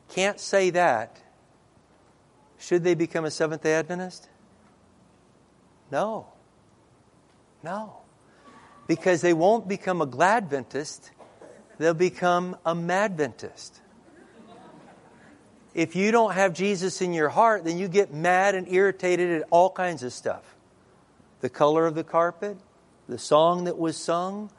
[0.09, 1.23] can't say that,
[2.59, 4.29] should they become a Seventh day Adventist?
[5.93, 6.27] No.
[7.63, 7.99] No.
[8.89, 11.11] Because they won't become a Gladventist,
[11.79, 13.83] they'll become a Madventist.
[15.75, 19.47] If you don't have Jesus in your heart, then you get mad and irritated at
[19.51, 20.57] all kinds of stuff.
[21.41, 22.57] The color of the carpet,
[23.09, 24.51] the song that was sung,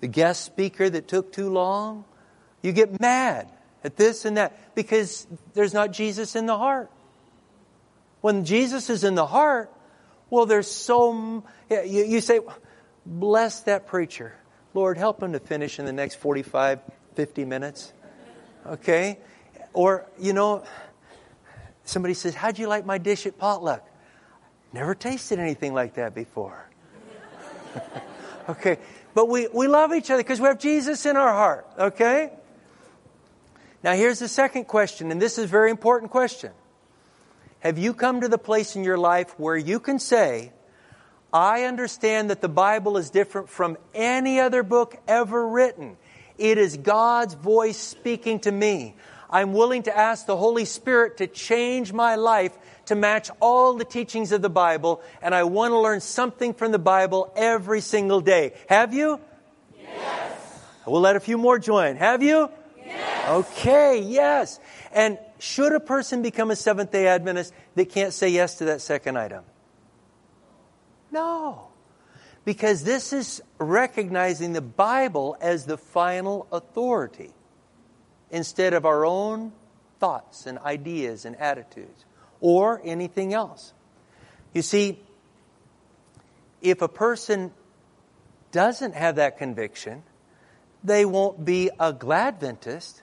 [0.00, 2.04] the guest speaker that took too long.
[2.62, 3.50] You get mad
[3.84, 6.90] at this and that because there's not Jesus in the heart.
[8.20, 9.72] When Jesus is in the heart,
[10.30, 12.40] well, there's so, you, you say,
[13.06, 14.34] bless that preacher.
[14.74, 16.80] Lord, help him to finish in the next 45,
[17.14, 17.92] 50 minutes.
[18.66, 19.18] Okay?
[19.72, 20.64] Or, you know,
[21.84, 23.88] somebody says, How'd you like my dish at potluck?
[24.72, 26.68] Never tasted anything like that before.
[28.48, 28.78] okay?
[29.18, 31.66] But we, we love each other because we have Jesus in our heart.
[31.76, 32.30] Okay?
[33.82, 36.52] Now, here's the second question, and this is a very important question.
[37.58, 40.52] Have you come to the place in your life where you can say,
[41.32, 45.96] I understand that the Bible is different from any other book ever written?
[46.38, 48.94] It is God's voice speaking to me.
[49.30, 53.84] I'm willing to ask the Holy Spirit to change my life to match all the
[53.84, 58.22] teachings of the Bible, and I want to learn something from the Bible every single
[58.22, 58.54] day.
[58.68, 59.20] Have you?
[59.78, 60.60] Yes.
[60.86, 61.96] We'll let a few more join.
[61.96, 62.50] Have you?
[62.78, 63.28] Yes.
[63.28, 64.58] Okay, yes.
[64.92, 68.80] And should a person become a Seventh day Adventist that can't say yes to that
[68.80, 69.44] second item?
[71.10, 71.68] No.
[72.46, 77.32] Because this is recognizing the Bible as the final authority
[78.30, 79.52] instead of our own
[79.98, 82.04] thoughts and ideas and attitudes
[82.40, 83.72] or anything else.
[84.52, 85.00] You see,
[86.62, 87.52] if a person
[88.52, 90.02] doesn't have that conviction,
[90.82, 93.02] they won't be a Gladventist,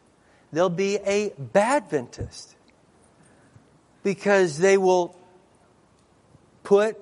[0.52, 2.56] they'll be a Badventist.
[4.04, 5.18] Because they will
[6.64, 6.98] put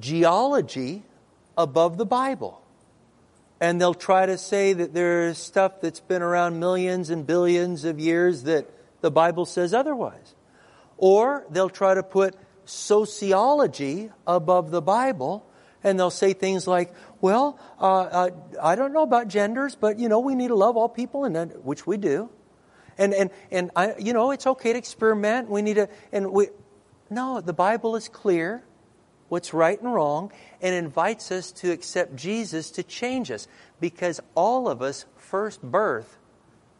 [0.00, 1.02] geology
[1.56, 2.63] above the Bible.
[3.64, 7.98] And they'll try to say that there's stuff that's been around millions and billions of
[7.98, 8.68] years that
[9.00, 10.34] the Bible says otherwise.
[10.98, 15.46] Or they'll try to put sociology above the Bible
[15.82, 18.30] and they'll say things like, "Well, uh, uh,
[18.62, 21.34] I don't know about genders, but you know we need to love all people, and
[21.34, 22.28] then, which we do,
[22.98, 25.48] and and and I, you know it's okay to experiment.
[25.48, 26.48] We need to, and we,
[27.10, 28.64] no, the Bible is clear,
[29.34, 30.30] what's right and wrong,
[30.62, 33.48] and invites us to accept Jesus to change us,
[33.80, 36.18] because all of us first birth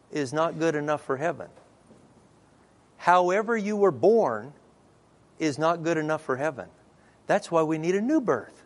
[0.09, 1.49] is not good enough for heaven.
[2.95, 4.53] However you were born
[5.37, 6.69] is not good enough for heaven.
[7.27, 8.63] That's why we need a new birth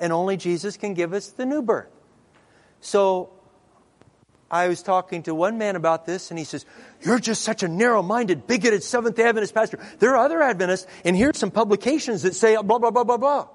[0.00, 1.90] and only Jesus can give us the new birth.
[2.80, 3.30] So
[4.50, 6.64] I was talking to one man about this, and he says,
[7.02, 9.78] You're just such a narrow minded, bigoted Seventh day Adventist pastor.
[9.98, 13.48] There are other Adventists, and here's some publications that say blah, blah, blah, blah, blah.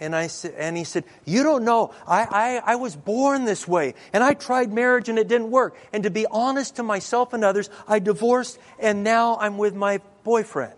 [0.00, 1.94] And, I and he said, You don't know.
[2.06, 2.26] I,
[2.64, 5.76] I, I was born this way, and I tried marriage, and it didn't work.
[5.92, 10.00] And to be honest to myself and others, I divorced, and now I'm with my
[10.24, 10.74] boyfriend.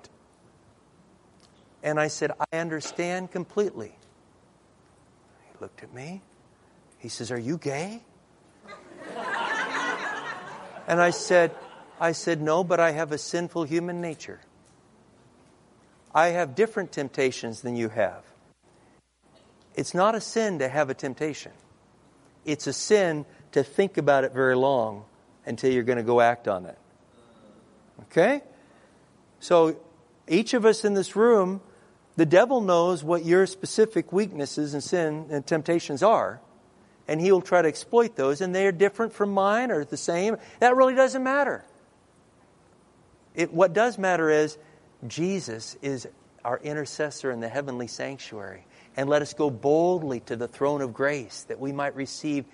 [1.83, 3.94] And I said, I understand completely
[5.52, 6.20] He looked at me.
[6.98, 8.02] He says, Are you gay?
[10.87, 11.55] And I said,
[12.01, 14.40] I said, No, but I have a sinful human nature.
[16.14, 18.22] I have different temptations than you have.
[19.75, 21.53] It's not a sin to have a temptation.
[22.44, 25.05] It's a sin to think about it very long
[25.44, 26.79] until you're going to go act on it.
[28.05, 28.42] Okay?
[29.40, 29.79] So
[30.27, 31.61] each of us in this room
[32.16, 36.40] the devil knows what your specific weaknesses and sin and temptations are,
[37.08, 39.96] and he will try to exploit those, and they are different from mine or the
[39.96, 40.36] same.
[40.60, 41.64] That really doesn't matter.
[43.34, 44.56] It, what does matter is
[45.06, 46.08] Jesus is
[46.44, 48.64] our intercessor in the heavenly sanctuary.
[48.96, 52.46] And let us go boldly to the throne of grace that we might receive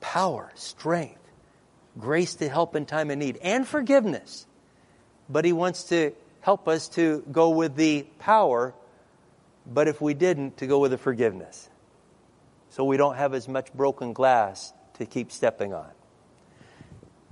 [0.00, 1.20] power, strength,
[1.98, 4.46] grace to help in time of need, and forgiveness.
[5.28, 8.74] But he wants to help us to go with the power,
[9.66, 11.68] but if we didn't, to go with the forgiveness.
[12.72, 15.90] So we don't have as much broken glass to keep stepping on.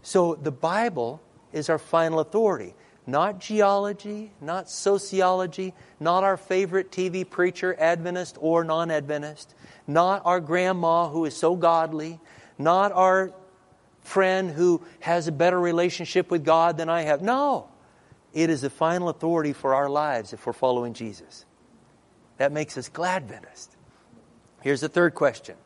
[0.02, 2.74] So the Bible is our final authority.
[3.06, 9.54] not geology, not sociology, not our favorite TV preacher, Adventist or non Adventist,
[9.86, 12.20] not our grandma who is so godly,
[12.58, 13.32] not our
[14.02, 17.22] friend who has a better relationship with God than I have.
[17.22, 17.68] No.
[18.34, 21.46] It is the final authority for our lives if we're following Jesus.
[22.36, 23.68] That makes us Gladventist.
[24.62, 25.56] Here's the third question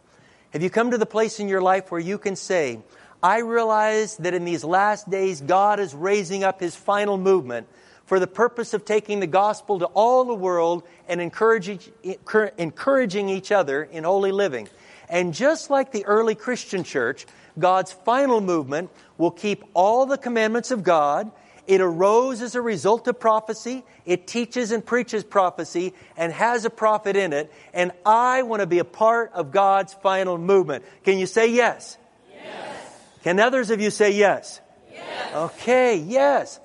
[0.51, 2.81] Have you come to the place in your life where you can say,
[3.23, 7.67] I realize that in these last days, God is raising up His final movement
[8.05, 13.83] for the purpose of taking the gospel to all the world and encouraging, each other
[13.83, 14.69] in holy living.
[15.09, 17.27] And just like the early Christian church,
[17.59, 21.31] God's final movement will keep all the commandments of God.
[21.67, 23.85] It arose as a result of prophecy.
[24.05, 27.53] It teaches and preaches prophecy and has a prophet in it.
[27.73, 30.85] And I want to be a part of God's final movement.
[31.05, 31.97] Can you say yes?
[32.31, 33.01] Yes.
[33.23, 34.61] Can others of you say yes?
[34.93, 35.35] Yes.
[35.35, 36.61] Okay, yes.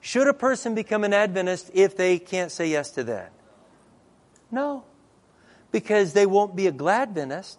[0.00, 3.32] Should a person become an Adventist if they can't say yes to that?
[4.50, 4.84] No.
[5.70, 7.56] Because they won't be a Gladventist,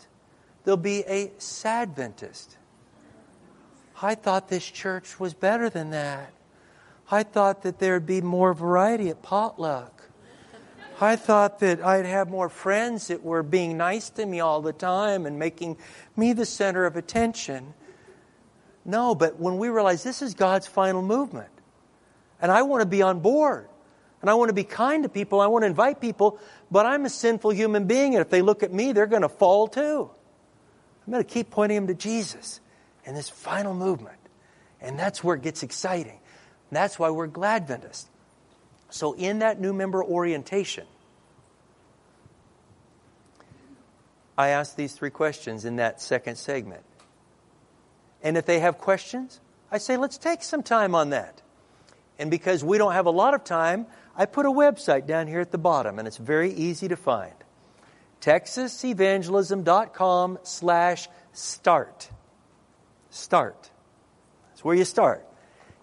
[0.63, 2.57] they'll be a Sadventist.
[4.01, 6.33] I thought this church was better than that.
[7.09, 10.03] I thought that there'd be more variety at potluck.
[11.01, 14.73] I thought that I'd have more friends that were being nice to me all the
[14.73, 15.77] time and making
[16.15, 17.73] me the center of attention.
[18.85, 21.49] No, but when we realize this is God's final movement,
[22.41, 23.67] and I want to be on board,
[24.21, 26.39] and I want to be kind to people, I want to invite people,
[26.71, 29.29] but I'm a sinful human being, and if they look at me, they're going to
[29.29, 30.09] fall too.
[31.05, 32.61] I'm going to keep pointing them to Jesus
[33.05, 34.17] and this final movement.
[34.79, 36.19] And that's where it gets exciting.
[36.75, 38.05] That's why we're glad, Gladventists.
[38.89, 40.85] So, in that new member orientation,
[44.37, 46.83] I ask these three questions in that second segment.
[48.21, 49.39] And if they have questions,
[49.71, 51.41] I say, let's take some time on that.
[52.19, 55.39] And because we don't have a lot of time, I put a website down here
[55.39, 57.33] at the bottom, and it's very easy to find.
[58.21, 62.09] TexasEvangelism.com slash start.
[63.09, 63.69] Start.
[64.49, 65.27] That's where you start.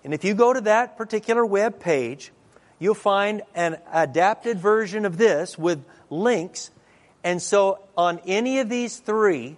[0.04, 2.32] And if you go to that particular web page,
[2.78, 6.70] you'll find an adapted version of this with links.
[7.22, 9.56] And so on any of these three,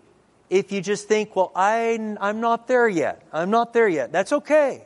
[0.51, 4.33] if you just think, well, I, I'm not there yet, I'm not there yet, that's
[4.33, 4.85] okay.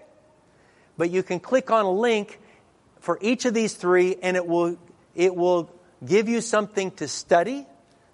[0.96, 2.38] But you can click on a link
[3.00, 4.76] for each of these three and it will,
[5.14, 5.70] it will
[6.04, 7.66] give you something to study,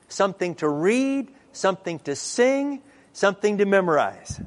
[0.09, 2.83] something to read, something to sing,
[3.13, 4.41] something to memorize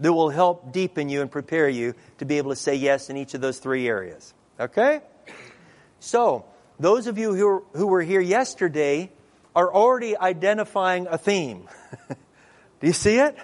[0.00, 3.16] that will help deepen you and prepare you to be able to say yes in
[3.16, 4.34] each of those three areas.
[4.58, 5.00] Okay?
[6.00, 6.46] So,
[6.78, 9.12] those of you who, who were here yesterday
[9.54, 11.68] are already identifying a theme.
[12.80, 13.36] Do you see it?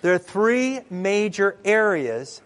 [0.00, 2.40] There are three major areas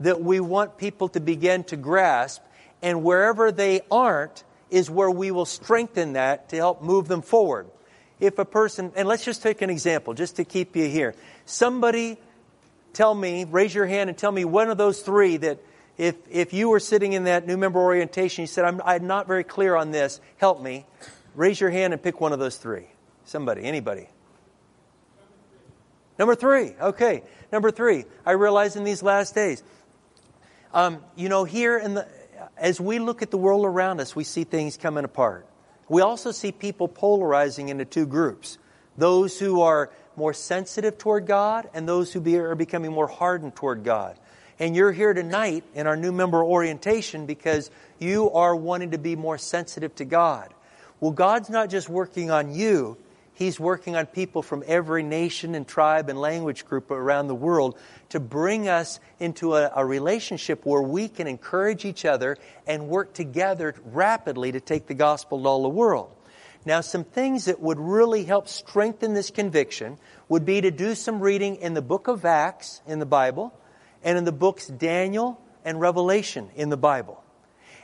[0.00, 2.42] that we want people to begin to grasp,
[2.82, 7.68] and wherever they aren't is where we will strengthen that to help move them forward.
[8.20, 11.14] If a person, and let's just take an example just to keep you here.
[11.46, 12.18] Somebody
[12.94, 15.58] tell me, raise your hand and tell me one of those three that
[15.96, 19.26] if, if you were sitting in that new member orientation, you said, I'm, I'm not
[19.26, 20.86] very clear on this, help me.
[21.34, 22.86] Raise your hand and pick one of those three.
[23.24, 24.08] Somebody, anybody.
[26.18, 27.22] Number three, okay.
[27.52, 29.62] Number three, I realize in these last days,
[30.72, 32.08] um, you know, here in the,
[32.56, 35.46] as we look at the world around us, we see things coming apart.
[35.88, 38.58] We also see people polarizing into two groups
[38.96, 43.54] those who are more sensitive toward God and those who be, are becoming more hardened
[43.54, 44.18] toward God.
[44.58, 49.16] And you're here tonight in our new member orientation because you are wanting to be
[49.16, 50.52] more sensitive to God.
[51.00, 52.96] Well, God's not just working on you,
[53.34, 57.76] He's working on people from every nation and tribe and language group around the world
[58.10, 63.12] to bring us into a, a, relationship where we can encourage each other and work
[63.12, 66.12] together rapidly to take the gospel to all the world.
[66.66, 69.98] Now, some things that would really help strengthen this conviction
[70.28, 73.52] would be to do some reading in the book of Acts in the Bible
[74.02, 77.22] and in the books Daniel and Revelation in the Bible.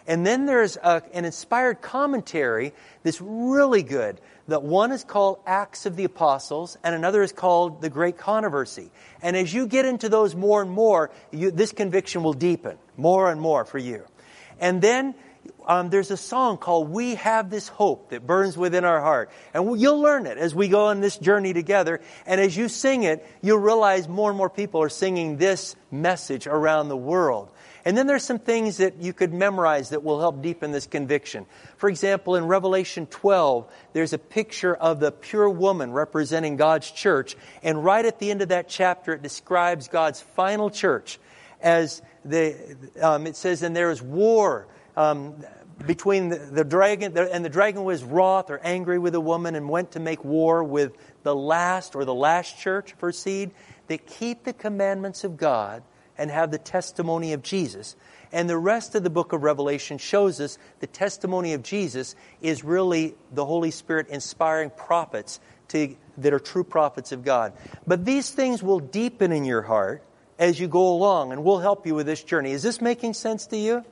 [0.07, 2.72] And then there's a, an inspired commentary
[3.03, 4.20] that's really good.
[4.49, 8.91] That one is called Acts of the Apostles, and another is called The Great Controversy.
[9.22, 13.31] And as you get into those more and more, you, this conviction will deepen more
[13.31, 14.05] and more for you.
[14.59, 15.14] And then
[15.66, 19.30] um, there's a song called We Have This Hope that burns within our heart.
[19.55, 22.01] And you'll learn it as we go on this journey together.
[22.26, 26.47] And as you sing it, you'll realize more and more people are singing this message
[26.47, 27.51] around the world.
[27.84, 31.47] And then there's some things that you could memorize that will help deepen this conviction.
[31.76, 37.36] For example, in Revelation 12, there's a picture of the pure woman representing God's church.
[37.62, 41.18] And right at the end of that chapter, it describes God's final church
[41.62, 44.66] as the, um, it says, and there is war
[44.97, 45.34] um,
[45.86, 49.55] between the, the dragon, the, and the dragon was wroth or angry with the woman
[49.55, 53.51] and went to make war with the last or the last church for seed
[53.88, 55.82] that keep the commandments of God
[56.18, 57.97] and have the testimony of Jesus.
[58.32, 62.62] And the rest of the book of Revelation shows us the testimony of Jesus is
[62.62, 67.55] really the Holy Spirit inspiring prophets to, that are true prophets of God.
[67.86, 70.05] But these things will deepen in your heart
[70.38, 72.53] as you go along, and we'll help you with this journey.
[72.53, 73.84] Is this making sense to you?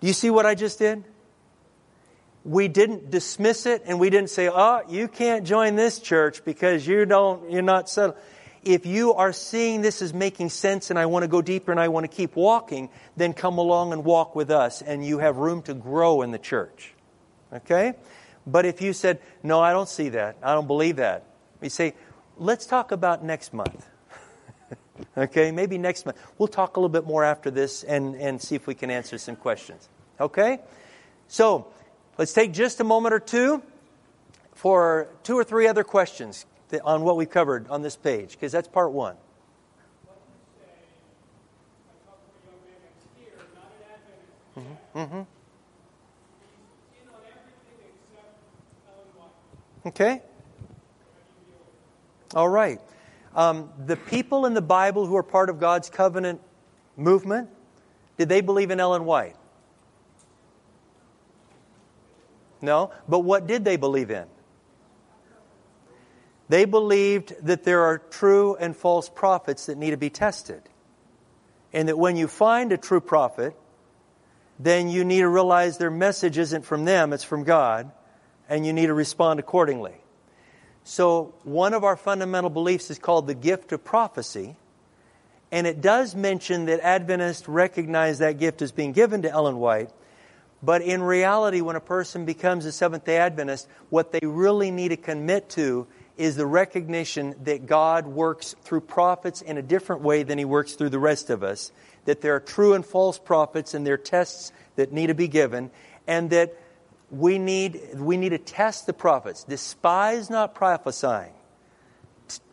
[0.00, 1.04] Do you see what I just did?
[2.44, 6.86] We didn't dismiss it and we didn't say, oh, you can't join this church because
[6.86, 8.16] you don't, you're not settled
[8.66, 11.80] if you are seeing this as making sense and I want to go deeper and
[11.80, 15.36] I want to keep walking, then come along and walk with us and you have
[15.36, 16.92] room to grow in the church.
[17.52, 17.94] Okay?
[18.44, 21.26] But if you said, no, I don't see that, I don't believe that,
[21.60, 21.94] we say,
[22.36, 23.86] let's talk about next month.
[25.16, 25.50] Okay?
[25.50, 26.18] Maybe next month.
[26.38, 29.18] We'll talk a little bit more after this and, and see if we can answer
[29.18, 29.88] some questions.
[30.20, 30.60] Okay?
[31.28, 31.66] So,
[32.18, 33.62] let's take just a moment or two
[34.54, 36.46] for two or three other questions
[36.84, 39.16] on what we covered on this page, because that's part one.
[44.56, 44.98] Mm-hmm.
[44.98, 45.22] Mm-hmm.
[49.86, 50.22] Okay.
[52.34, 52.80] All right.
[53.36, 56.40] Um, the people in the Bible who are part of God's covenant
[56.96, 57.50] movement,
[58.16, 59.36] did they believe in Ellen White?
[62.62, 62.90] No.
[63.06, 64.24] But what did they believe in?
[66.48, 70.62] They believed that there are true and false prophets that need to be tested.
[71.74, 73.54] And that when you find a true prophet,
[74.58, 77.92] then you need to realize their message isn't from them, it's from God,
[78.48, 79.96] and you need to respond accordingly.
[80.88, 84.54] So, one of our fundamental beliefs is called the gift of prophecy.
[85.50, 89.90] And it does mention that Adventists recognize that gift as being given to Ellen White.
[90.62, 94.90] But in reality, when a person becomes a Seventh day Adventist, what they really need
[94.90, 100.22] to commit to is the recognition that God works through prophets in a different way
[100.22, 101.72] than he works through the rest of us,
[102.04, 105.26] that there are true and false prophets and there are tests that need to be
[105.26, 105.72] given,
[106.06, 106.56] and that
[107.10, 109.44] we need, we need to test the prophets.
[109.44, 111.32] Despise not prophesying.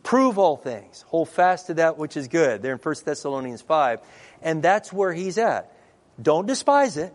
[0.02, 1.04] Prove all things.
[1.08, 2.62] Hold fast to that which is good.
[2.62, 4.00] There in 1 Thessalonians 5.
[4.42, 5.74] And that's where he's at.
[6.20, 7.12] Don't despise it.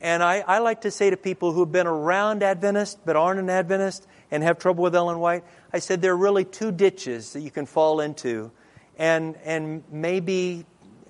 [0.00, 3.40] And I, I like to say to people who have been around Adventist but aren't
[3.40, 5.44] an Adventist, and have trouble with Ellen White?
[5.72, 8.50] I said there are really two ditches that you can fall into,
[8.98, 10.66] and, and maybe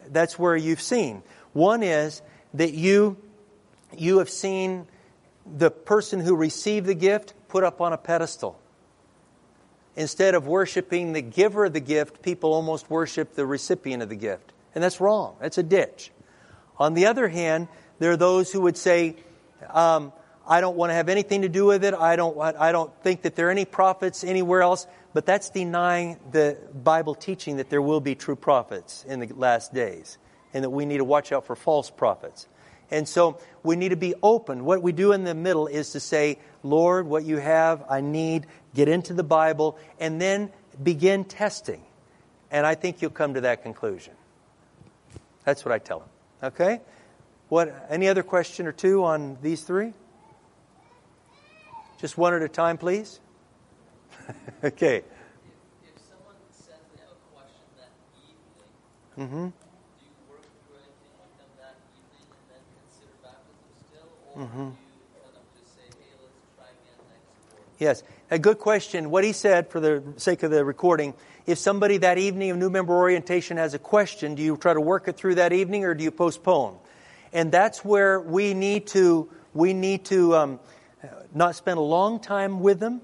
[0.09, 1.23] that's where you've seen.
[1.53, 2.23] One is
[2.55, 3.17] that you,
[3.97, 4.87] you have seen
[5.57, 8.61] the person who received the gift put up on a pedestal.
[9.97, 14.17] Instead of worshiping the giver of the gift, people almost worship the recipient of the
[14.17, 14.53] gift.
[14.75, 15.37] And that's wrong.
[15.41, 16.13] That's a ditch.
[16.79, 17.69] On the other hand,
[17.99, 19.17] there are those who would say,
[19.71, 20.13] um,
[20.47, 21.95] I don't want to have anything to do with it.
[21.95, 24.87] I don't, I don't think that there are any prophets anywhere else.
[25.13, 29.75] But that's denying the Bible teaching that there will be true prophets in the last
[29.75, 30.19] days
[30.55, 32.47] and that we need to watch out for false prophets.
[32.91, 34.65] And so we need to be open.
[34.65, 38.47] What we do in the middle is to say, Lord, what you have, I need,
[38.75, 40.51] get into the Bible, and then
[40.83, 41.83] begin testing.
[42.51, 44.15] And I think you'll come to that conclusion.
[45.45, 46.09] That's what I tell them.
[46.43, 46.81] Okay?
[47.49, 49.93] What, any other question or two on these three?
[51.99, 53.21] Just one at a time, please.
[54.65, 54.99] okay.
[54.99, 55.05] If,
[55.83, 58.71] if, someone says they a question that evening,
[59.19, 59.47] mm-hmm.
[59.49, 59.53] do
[60.05, 64.05] you work through anything with them that evening and then consider baptism still?
[64.05, 64.28] Or mm-hmm.
[64.28, 64.73] do you kind of just say, hey, let's try again next quarter?
[67.79, 68.03] Yes.
[68.31, 69.11] A good question.
[69.11, 71.15] What he said, for the sake of the recording,
[71.47, 74.81] if somebody that evening of new member orientation has a question, do you try to
[74.81, 76.77] work it through that evening or do you postpone?
[77.33, 80.61] And that's where we need to, we need to, um,
[81.35, 83.01] not spend a long time with them,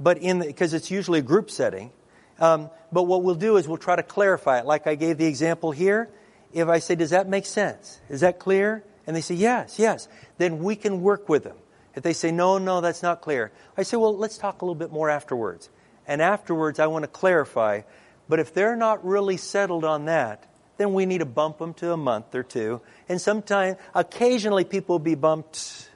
[0.00, 1.90] but in because it's usually a group setting.
[2.38, 4.66] Um, but what we'll do is we'll try to clarify it.
[4.66, 6.08] Like I gave the example here.
[6.52, 8.00] If I say, "Does that make sense?
[8.08, 10.06] Is that clear?" And they say, "Yes, yes,"
[10.36, 11.56] then we can work with them.
[11.94, 14.74] If they say, "No, no, that's not clear," I say, "Well, let's talk a little
[14.74, 15.70] bit more afterwards."
[16.06, 17.80] And afterwards, I want to clarify.
[18.28, 20.44] But if they're not really settled on that,
[20.76, 22.82] then we need to bump them to a month or two.
[23.08, 25.88] And sometimes, occasionally, people will be bumped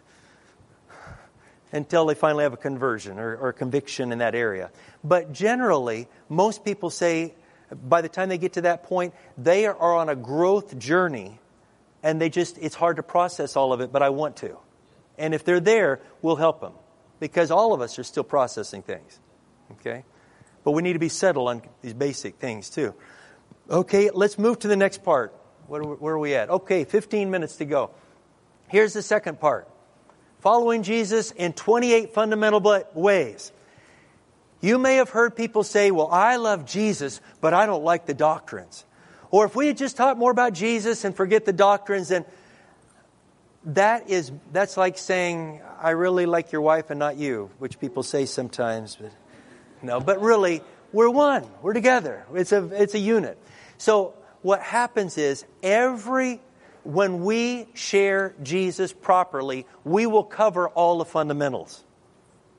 [1.70, 4.70] until they finally have a conversion or, or a conviction in that area.
[5.04, 7.34] But generally, most people say
[7.74, 11.38] by the time they get to that point, they are on a growth journey
[12.02, 14.56] and they just, it's hard to process all of it, but I want to.
[15.18, 16.72] And if they're there, we'll help them
[17.20, 19.20] because all of us are still processing things.
[19.72, 20.04] Okay?
[20.64, 22.94] But we need to be settled on these basic things too.
[23.70, 25.34] Okay, let's move to the next part.
[25.68, 26.50] Where, are we at?
[26.50, 27.90] Okay, 15 minutes to go.
[28.68, 29.68] Here's the second part
[30.40, 33.52] following Jesus in 28 fundamental ways.
[34.60, 38.14] You may have heard people say, Well, I love Jesus, but I don't like the
[38.14, 38.84] doctrines.
[39.32, 42.24] Or if we had just taught more about Jesus and forget the doctrines, then
[43.64, 48.04] that is that's like saying, I really like your wife and not you, which people
[48.04, 48.96] say sometimes.
[48.96, 49.10] But
[49.82, 50.62] no, but really,
[50.92, 51.44] we're one.
[51.62, 52.24] We're together.
[52.34, 53.38] It's a it's a unit.
[53.78, 56.40] So what happens is every
[56.84, 61.82] when we share Jesus properly, we will cover all the fundamentals.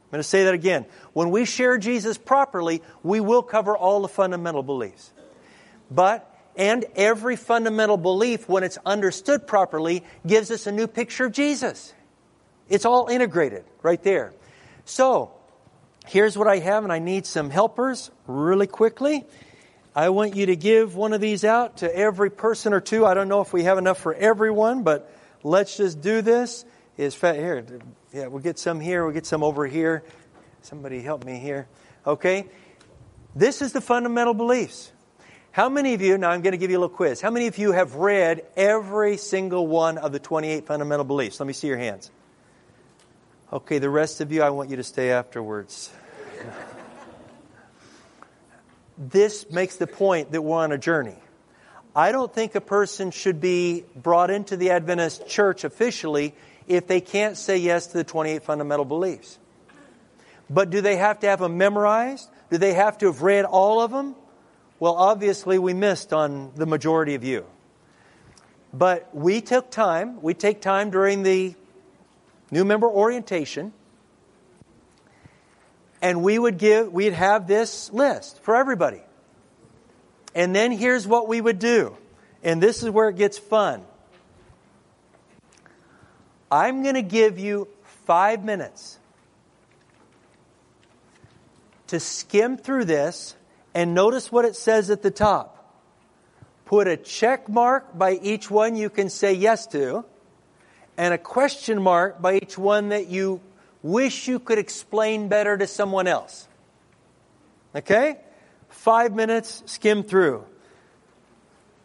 [0.06, 0.86] I'm going to say that again.
[1.14, 5.12] When we share Jesus properly, we will cover all the fundamental beliefs.
[5.92, 11.32] But, and every fundamental belief, when it's understood properly, gives us a new picture of
[11.32, 11.94] Jesus.
[12.70, 14.34] It's all integrated right there.
[14.86, 15.32] So,
[16.06, 19.26] here's what I have, and I need some helpers really quickly.
[19.96, 23.06] I want you to give one of these out to every person or two.
[23.06, 25.12] I don't know if we have enough for everyone, but
[25.44, 26.66] let's just do this.
[26.98, 27.66] Is here?
[28.14, 29.04] Yeah, we'll get some here.
[29.04, 30.04] We'll get some over here.
[30.62, 31.68] Somebody help me here.
[32.06, 32.46] Okay?
[33.36, 34.93] This is the fundamental beliefs.
[35.54, 37.22] How many of you, now I'm going to give you a little quiz.
[37.22, 41.40] How many of you have read every single one of the 28 fundamental beliefs?
[41.40, 42.10] Let me see your hands.
[43.52, 45.92] Okay, the rest of you, I want you to stay afterwards.
[48.98, 51.18] this makes the point that we're on a journey.
[51.96, 56.34] I don't think a person should be brought into the Adventist church officially
[56.68, 59.38] if they can't say yes to the 28 fundamental beliefs.
[60.50, 62.28] But do they have to have them memorized?
[62.50, 64.16] Do they have to have read all of them?
[64.84, 67.46] Well, obviously, we missed on the majority of you.
[68.74, 71.56] But we took time, we take time during the
[72.52, 73.72] new member orientation,
[76.02, 79.02] and we would give, we'd have this list for everybody.
[80.36, 81.96] And then here's what we would do.
[82.44, 83.84] And this is where it gets fun.
[86.52, 87.70] I'm going to give you
[88.06, 89.00] five minutes
[91.88, 93.38] to skim through this
[93.74, 95.50] and notice what it says at the top.
[96.66, 100.06] Put a check mark by each one you can say yes to,
[100.98, 103.42] and a question mark by each one that you
[103.82, 106.48] wish you could explain better to someone else.
[107.76, 108.18] Okay?
[108.70, 110.46] Five minutes, skim through.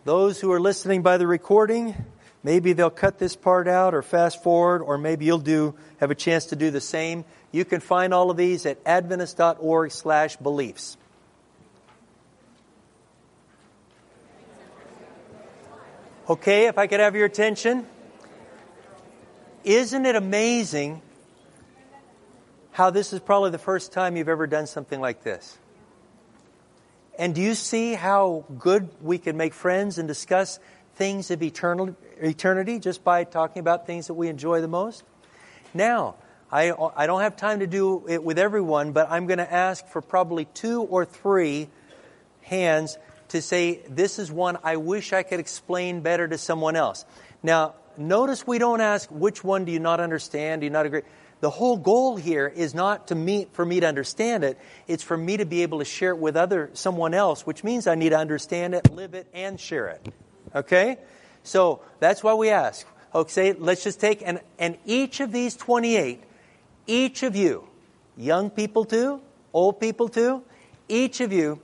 [0.04, 1.94] Those who are listening by the recording,
[2.42, 6.14] Maybe they'll cut this part out or fast forward, or maybe you'll do have a
[6.14, 7.24] chance to do the same.
[7.50, 10.96] You can find all of these at adventist.org slash beliefs.
[16.28, 17.86] Okay, if I could have your attention.
[19.64, 21.00] Isn't it amazing
[22.70, 25.56] how this is probably the first time you've ever done something like this?
[27.18, 30.60] And do you see how good we can make friends and discuss
[30.96, 35.04] things of eternal, eternity just by talking about things that we enjoy the most?
[35.72, 36.16] Now,
[36.52, 39.86] I, I don't have time to do it with everyone, but I'm going to ask
[39.86, 41.70] for probably two or three
[42.42, 42.98] hands
[43.28, 47.04] to say, This is one I wish I could explain better to someone else.
[47.42, 50.60] Now, notice we don't ask, Which one do you not understand?
[50.60, 51.02] Do you not agree?
[51.40, 54.58] The whole goal here is not to meet for me to understand it.
[54.88, 57.86] It's for me to be able to share it with other someone else, which means
[57.86, 60.08] I need to understand it, live it, and share it.
[60.54, 60.98] Okay?
[61.44, 62.86] So that's why we ask.
[63.14, 66.22] Okay, let's just take, and, and each of these 28,
[66.86, 67.66] each of you,
[68.16, 69.22] young people too,
[69.52, 70.42] old people too,
[70.88, 71.60] each of you,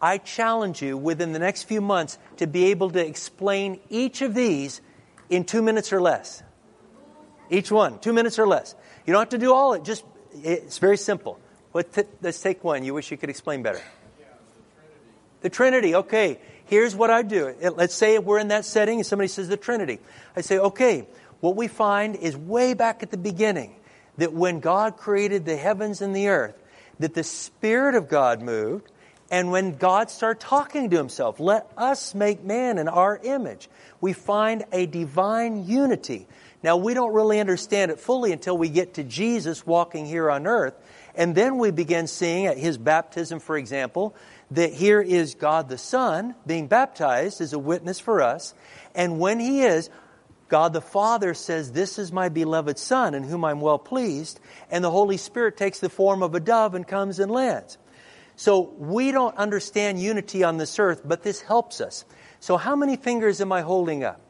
[0.00, 4.34] I challenge you within the next few months to be able to explain each of
[4.34, 4.80] these
[5.30, 6.42] in two minutes or less.
[7.50, 8.74] Each one, two minutes or less.
[9.06, 10.04] You don't have to do all it, just,
[10.42, 11.40] it's very simple.
[11.72, 13.82] Let's take one you wish you could explain better.
[15.42, 17.54] the Trinity, okay here's what I do.
[17.60, 19.98] Let's say we're in that setting and somebody says the Trinity.
[20.36, 21.08] I say, okay,
[21.40, 23.76] what we find is way back at the beginning
[24.18, 26.54] that when God created the heavens and the earth,
[26.98, 28.90] that the Spirit of God moved,
[29.30, 33.68] and when God started talking to himself, let us make man in our image,
[34.00, 36.26] we find a divine unity.
[36.62, 40.46] Now, we don't really understand it fully until we get to Jesus walking here on
[40.46, 40.74] earth.
[41.14, 44.14] And then we begin seeing at his baptism, for example,
[44.50, 48.54] that here is God the Son being baptized as a witness for us.
[48.94, 49.90] And when he is,
[50.48, 54.38] God the Father says, This is my beloved Son in whom I'm well pleased.
[54.70, 57.78] And the Holy Spirit takes the form of a dove and comes and lands.
[58.36, 62.04] So we don't understand unity on this earth, but this helps us.
[62.38, 64.20] So, how many fingers am I holding up?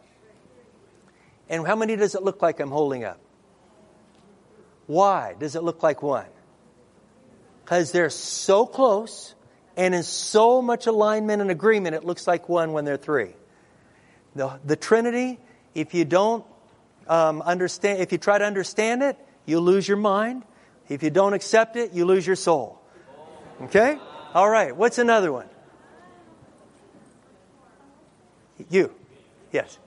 [1.48, 3.18] And how many does it look like I'm holding up?
[4.86, 6.26] Why does it look like one?
[7.64, 9.34] Because they're so close
[9.76, 13.34] and in so much alignment and agreement, it looks like one when they're three.
[14.36, 15.38] The, the Trinity,
[15.74, 16.44] if you don't
[17.08, 20.44] um, understand, if you try to understand it, you lose your mind.
[20.88, 22.80] If you don't accept it, you lose your soul.
[23.62, 23.98] Okay?
[24.34, 24.76] All right.
[24.76, 25.48] What's another one?
[28.70, 28.92] You.
[29.52, 29.78] Yes.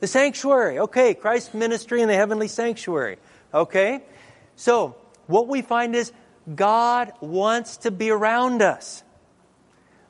[0.00, 0.78] The sanctuary.
[0.78, 1.14] Okay.
[1.14, 3.18] Christ's ministry in the heavenly sanctuary.
[3.52, 4.02] Okay?
[4.56, 6.12] So, what we find is
[6.54, 9.02] God wants to be around us.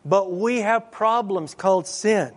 [0.05, 2.33] But we have problems called sin.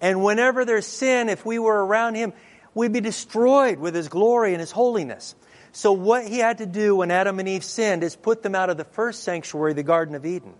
[0.00, 2.32] And whenever there's sin, if we were around Him,
[2.74, 5.34] we'd be destroyed with His glory and His holiness.
[5.72, 8.70] So, what He had to do when Adam and Eve sinned is put them out
[8.70, 10.54] of the first sanctuary, the Garden of Eden.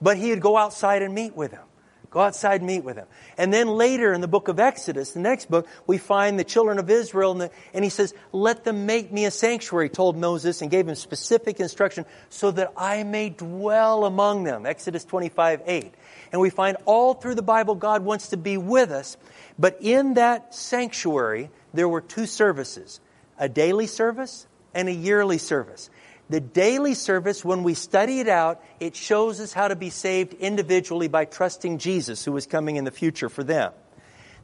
[0.00, 1.64] But He would go outside and meet with them.
[2.10, 3.08] Go outside and meet with them.
[3.36, 6.78] And then later in the book of Exodus, the next book, we find the children
[6.78, 10.62] of Israel, and, the, and, he says, Let them make me a sanctuary, told Moses,
[10.62, 14.64] and gave him specific instruction, so that I may dwell among them.
[14.64, 15.94] Exodus 25, 8.
[16.32, 19.16] And we find all through the Bible, God wants to be with us.
[19.58, 23.00] But in that sanctuary, there were two services
[23.38, 25.90] a daily service and a yearly service.
[26.28, 30.34] The daily service, when we study it out, it shows us how to be saved
[30.34, 33.72] individually by trusting Jesus, who is coming in the future for them.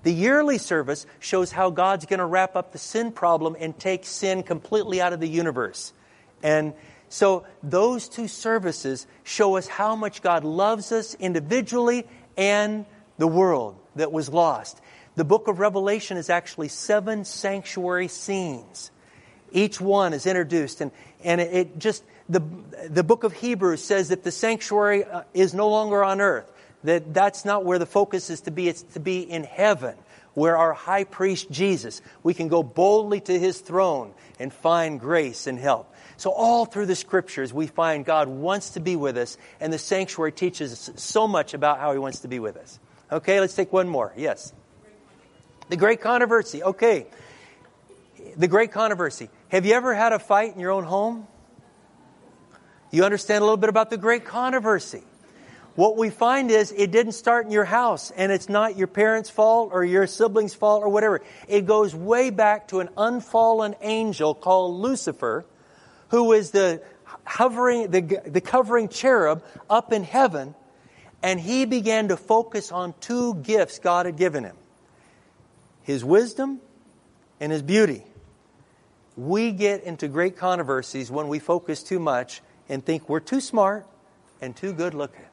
[0.05, 4.05] The yearly service shows how God's going to wrap up the sin problem and take
[4.05, 5.93] sin completely out of the universe.
[6.43, 6.75] And
[7.09, 12.87] so those two services show us how much God loves us individually and
[13.19, 14.81] the world that was lost.
[15.15, 18.91] The book of Revelation is actually seven sanctuary scenes.
[19.51, 20.91] Each one is introduced, and,
[21.23, 22.43] and it, it just, the,
[22.89, 26.51] the book of Hebrews says that the sanctuary uh, is no longer on earth,
[26.85, 29.95] that that's not where the focus is to be, it's to be in heaven,
[30.33, 35.47] where our high priest Jesus, we can go boldly to his throne and find grace
[35.47, 35.93] and help.
[36.17, 39.79] So, all through the scriptures, we find God wants to be with us, and the
[39.79, 42.79] sanctuary teaches us so much about how He wants to be with us.
[43.11, 44.13] Okay, let's take one more.
[44.17, 44.53] Yes.
[45.73, 46.63] The great controversy.
[46.63, 47.07] Okay.
[48.37, 49.31] The great controversy.
[49.49, 51.27] Have you ever had a fight in your own home?
[52.91, 55.03] You understand a little bit about the great controversy.
[55.75, 59.31] What we find is it didn't start in your house, and it's not your parents'
[59.31, 61.23] fault or your siblings' fault or whatever.
[61.49, 65.47] It goes way back to an unfallen angel called Lucifer,
[66.09, 66.83] who is the
[67.25, 70.55] hovering, the, the covering cherub up in heaven,
[71.23, 74.57] and he began to focus on two gifts God had given him
[75.83, 76.61] his wisdom
[77.41, 78.05] and his beauty
[79.17, 83.87] we get into great controversies when we focus too much and think we're too smart
[84.41, 85.25] and too good looking.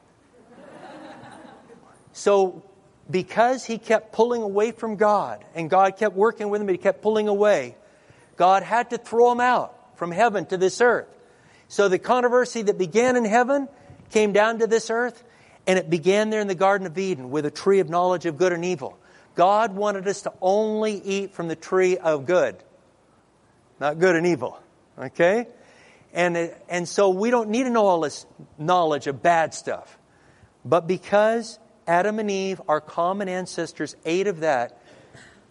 [2.12, 2.62] so,
[3.10, 6.78] because he kept pulling away from God and God kept working with him, but he
[6.78, 7.76] kept pulling away,
[8.36, 11.08] God had to throw him out from heaven to this earth.
[11.68, 13.68] So, the controversy that began in heaven
[14.10, 15.22] came down to this earth,
[15.66, 18.36] and it began there in the Garden of Eden with a tree of knowledge of
[18.36, 18.98] good and evil.
[19.34, 22.56] God wanted us to only eat from the tree of good
[23.80, 24.60] not good and evil.
[24.98, 25.48] Okay?
[26.12, 28.26] And, and so we don't need to know all this
[28.58, 29.98] knowledge of bad stuff.
[30.64, 34.78] But because Adam and Eve, our common ancestors, ate of that,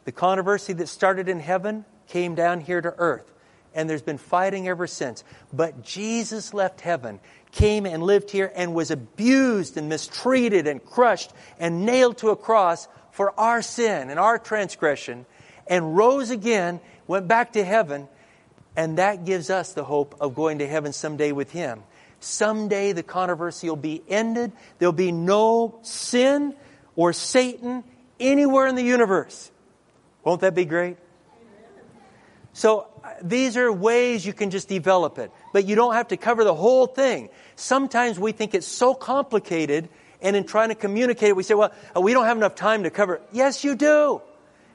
[0.06, 3.34] the controversy that started in heaven came down here to earth.
[3.74, 5.24] And there's been fighting ever since.
[5.54, 7.20] But Jesus left heaven,
[7.52, 12.36] came and lived here, and was abused and mistreated and crushed and nailed to a
[12.36, 12.88] cross
[13.20, 15.26] for our sin and our transgression,
[15.68, 18.08] and rose again, went back to heaven,
[18.78, 21.84] and that gives us the hope of going to heaven someday with Him.
[22.22, 24.54] Someday the controversy will be ended.
[24.78, 26.56] There'll be no sin
[26.96, 27.84] or Satan
[28.22, 29.52] anywhere in the universe.
[30.24, 30.96] Won't that be great?
[32.54, 36.16] So uh, these are ways you can just develop it, but you don't have to
[36.16, 37.28] cover the whole thing.
[37.58, 39.90] Sometimes we think it's so complicated,
[40.22, 42.84] and in trying to communicate it, we say, well, uh, we don't have enough time
[42.84, 43.22] to cover.
[43.32, 44.22] Yes, you do.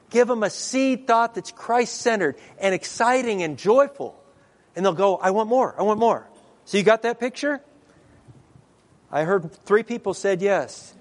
[0.09, 4.19] Give them a seed thought that's Christ centered and exciting and joyful.
[4.75, 5.75] And they'll go, I want more.
[5.77, 6.27] I want more.
[6.65, 7.61] So you got that picture?
[9.11, 10.93] I heard three people said yes.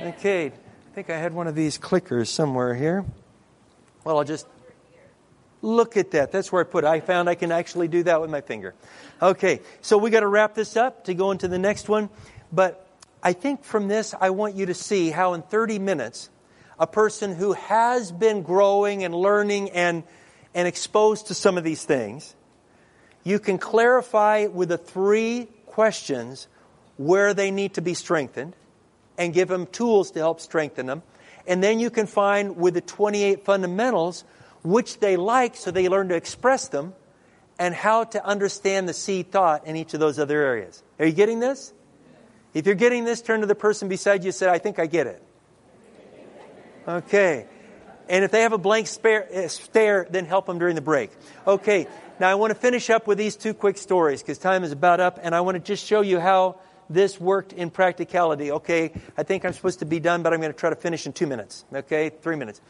[0.00, 0.46] Okay.
[0.46, 3.04] I think I had one of these clickers somewhere here.
[4.02, 4.46] Well, I'll just
[5.62, 6.32] look at that.
[6.32, 6.88] That's where I put it.
[6.88, 8.74] I found I can actually do that with my finger.
[9.20, 9.60] Okay.
[9.82, 12.08] So we got to wrap this up to go into the next one.
[12.50, 12.89] But
[13.22, 16.30] I think from this, I want you to see how in 30 minutes,
[16.78, 20.04] a person who has been growing and learning and,
[20.54, 22.34] and exposed to some of these things,
[23.22, 26.48] you can clarify with the three questions
[26.96, 28.54] where they need to be strengthened
[29.18, 31.02] and give them tools to help strengthen them.
[31.46, 34.24] And then you can find with the 28 fundamentals
[34.62, 36.94] which they like so they learn to express them
[37.58, 40.82] and how to understand the seed thought in each of those other areas.
[40.98, 41.72] Are you getting this?
[42.52, 44.86] If you're getting this, turn to the person beside you and say, I think I
[44.86, 45.22] get it.
[46.86, 47.46] Okay.
[48.08, 51.10] And if they have a blank spare, uh, stare, then help them during the break.
[51.46, 51.86] Okay.
[52.18, 54.98] Now I want to finish up with these two quick stories because time is about
[54.98, 58.50] up and I want to just show you how this worked in practicality.
[58.50, 58.92] Okay.
[59.16, 61.12] I think I'm supposed to be done, but I'm going to try to finish in
[61.12, 61.64] two minutes.
[61.72, 62.10] Okay.
[62.10, 62.60] Three minutes.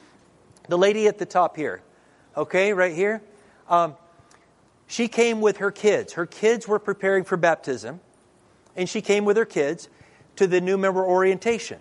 [0.68, 1.80] The lady at the top here.
[2.36, 2.74] Okay.
[2.74, 3.22] Right here.
[3.68, 3.96] Um,
[4.86, 6.12] she came with her kids.
[6.14, 8.00] Her kids were preparing for baptism
[8.80, 9.90] and she came with her kids
[10.36, 11.78] to the new member orientation.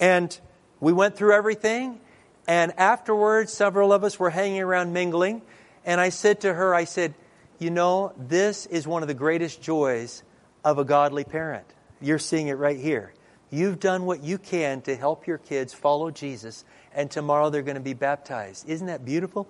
[0.00, 0.36] And
[0.80, 2.00] we went through everything,
[2.48, 5.40] and afterwards, several of us were hanging around mingling.
[5.84, 7.14] And I said to her, I said,
[7.60, 10.24] You know, this is one of the greatest joys
[10.64, 11.66] of a godly parent.
[12.00, 13.14] You're seeing it right here.
[13.50, 17.76] You've done what you can to help your kids follow Jesus, and tomorrow they're going
[17.76, 18.68] to be baptized.
[18.68, 19.48] Isn't that beautiful?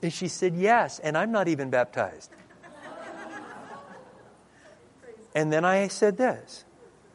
[0.00, 2.30] And she said, Yes, and I'm not even baptized.
[5.34, 6.64] And then I said this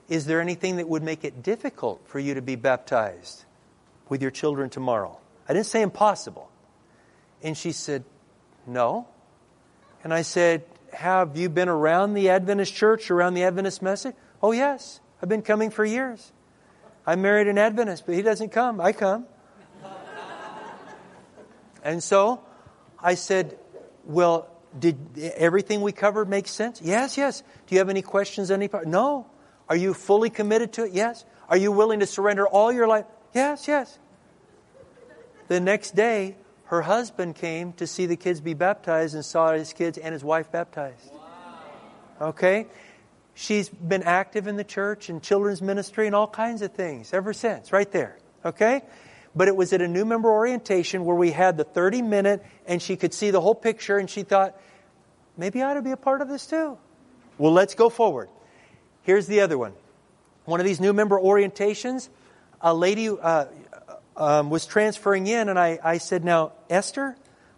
[0.10, 3.46] Is there anything that would make it difficult for you to be baptized
[4.10, 5.18] with your children tomorrow?
[5.48, 6.50] I didn't say impossible.
[7.44, 8.04] And she said,
[8.66, 9.08] No.
[10.04, 10.64] And I said,
[10.94, 14.16] Have you been around the Adventist church, around the Adventist message?
[14.42, 15.00] Oh, yes.
[15.22, 16.32] I've been coming for years.
[17.06, 18.82] I married an Adventist, but he doesn't come.
[18.82, 19.26] I come.
[21.84, 22.42] and so
[23.00, 23.58] I said,
[24.04, 26.82] Well, did everything we covered make sense?
[26.82, 27.42] Yes, yes.
[27.68, 28.52] Do you have any questions?
[28.52, 28.88] Any part?
[28.88, 29.28] No.
[29.70, 30.94] Are you fully committed to it?
[30.94, 31.26] Yes.
[31.50, 33.06] Are you willing to surrender all your life?
[33.34, 34.00] Yes, yes.
[35.48, 39.74] The next day, her husband came to see the kids be baptized and saw his
[39.74, 41.12] kids and his wife baptized.
[41.12, 42.28] Wow.
[42.30, 42.68] Okay?
[43.34, 47.34] She's been active in the church and children's ministry and all kinds of things ever
[47.34, 48.18] since, right there.
[48.44, 48.82] Okay?
[49.38, 52.82] But it was at a new member orientation where we had the 30 minute and
[52.82, 54.60] she could see the whole picture and she thought,
[55.38, 56.80] maybe I ought to be a part of this too.
[57.38, 58.30] Well, let's go forward.
[59.04, 59.74] Here's the other one.
[60.46, 62.10] One of these new member orientations,
[62.62, 63.46] a lady uh,
[64.16, 67.16] um, was transferring in, and I, I said, Now, Esther,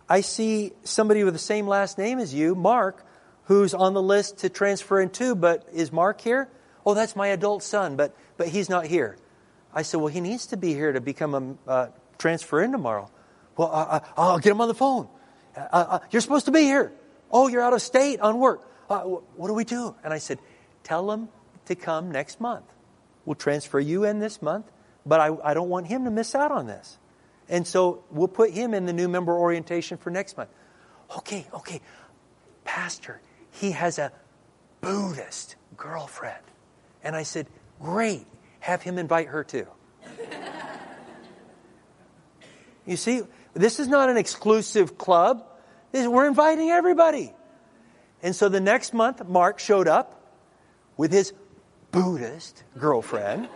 [0.09, 3.05] I see somebody with the same last name as you, Mark,
[3.45, 6.49] who's on the list to transfer in too, but is Mark here?
[6.85, 9.15] Oh, that's my adult son, but, but he's not here.
[9.73, 13.09] I said, Well, he needs to be here to become a uh, transfer in tomorrow.
[13.57, 15.07] Well, uh, I'll get him on the phone.
[15.55, 16.91] Uh, uh, you're supposed to be here.
[17.31, 18.67] Oh, you're out of state on work.
[18.89, 19.95] Uh, what do we do?
[20.03, 20.39] And I said,
[20.83, 21.29] Tell him
[21.65, 22.65] to come next month.
[23.25, 24.65] We'll transfer you in this month,
[25.05, 26.97] but I, I don't want him to miss out on this.
[27.47, 30.49] And so we'll put him in the new member orientation for next month.
[31.17, 31.81] Okay, okay.
[32.63, 33.19] Pastor,
[33.51, 34.11] he has a
[34.81, 36.41] Buddhist girlfriend.
[37.03, 37.47] And I said,
[37.81, 38.25] Great
[38.59, 39.67] have him invite her too.
[42.85, 43.21] you see,
[43.53, 45.45] this is not an exclusive club.
[45.93, 47.33] We're inviting everybody.
[48.21, 50.21] And so the next month, Mark showed up
[50.97, 51.33] with his
[51.91, 53.47] Buddhist girlfriend.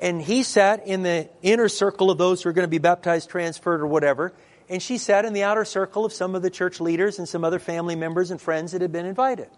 [0.00, 3.30] And he sat in the inner circle of those who are going to be baptized,
[3.30, 4.34] transferred, or whatever.
[4.68, 7.44] And she sat in the outer circle of some of the church leaders and some
[7.44, 9.48] other family members and friends that had been invited.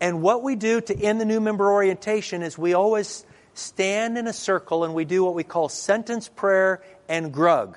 [0.00, 3.24] And what we do to end the new member orientation is we always
[3.54, 7.76] stand in a circle and we do what we call sentence prayer and grug.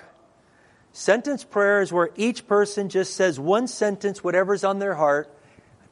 [0.93, 5.33] Sentence prayer is where each person just says one sentence, whatever's on their heart,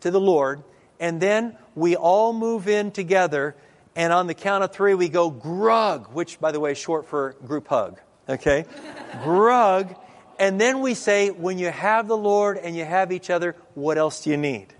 [0.02, 0.64] to the Lord,
[1.00, 3.56] and then we all move in together,
[3.96, 7.08] and on the count of three, we go grug, which, by the way, is short
[7.08, 8.00] for group hug.
[8.28, 8.66] Okay?
[9.24, 9.98] grug,
[10.38, 13.98] and then we say, when you have the Lord and you have each other, what
[13.98, 14.74] else do you need?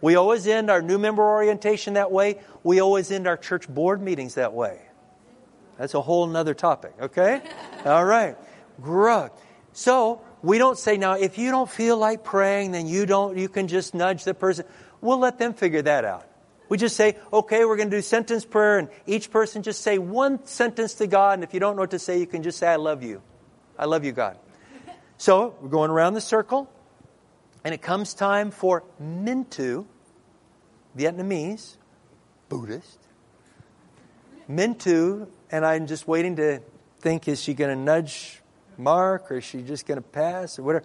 [0.00, 2.40] We always end our new member orientation that way.
[2.62, 4.80] We always end our church board meetings that way.
[5.78, 7.42] That's a whole nother topic, okay?
[7.84, 8.36] All right.
[8.80, 9.30] Grug.
[9.72, 13.48] So we don't say now if you don't feel like praying, then you don't you
[13.48, 14.64] can just nudge the person.
[15.00, 16.26] We'll let them figure that out.
[16.68, 19.98] We just say, okay, we're going to do sentence prayer, and each person just say
[19.98, 22.58] one sentence to God, and if you don't know what to say, you can just
[22.58, 23.22] say, I love you.
[23.76, 24.38] I love you, God.
[25.16, 26.70] So we're going around the circle.
[27.64, 29.86] And it comes time for Mintu,
[30.96, 31.76] Vietnamese,
[32.48, 32.98] Buddhist.
[34.48, 36.60] Mintu, and I'm just waiting to
[37.00, 38.40] think is she going to nudge
[38.76, 40.84] Mark or is she just going to pass or whatever?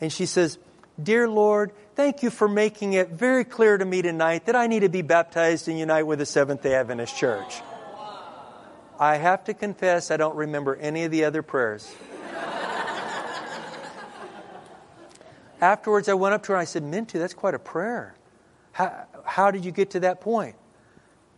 [0.00, 0.58] And she says,
[1.00, 4.80] Dear Lord, thank you for making it very clear to me tonight that I need
[4.80, 7.62] to be baptized and unite with the Seventh day Adventist Church.
[8.98, 11.90] I have to confess, I don't remember any of the other prayers.
[15.60, 18.14] Afterwards, I went up to her and I said, Mintu, that's quite a prayer.
[18.72, 20.56] How, how did you get to that point?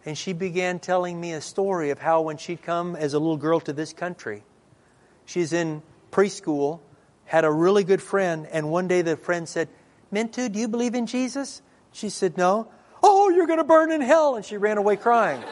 [0.05, 3.37] And she began telling me a story of how when she'd come as a little
[3.37, 4.45] girl to this country,
[5.25, 6.81] she's in preschool,
[7.25, 9.69] had a really good friend, and one day the friend said,
[10.13, 11.63] Mintu, do you believe in Jesus?
[11.93, 12.69] She said, No.
[13.03, 14.37] Oh, you're going to burn in hell.
[14.37, 15.43] And she ran away crying.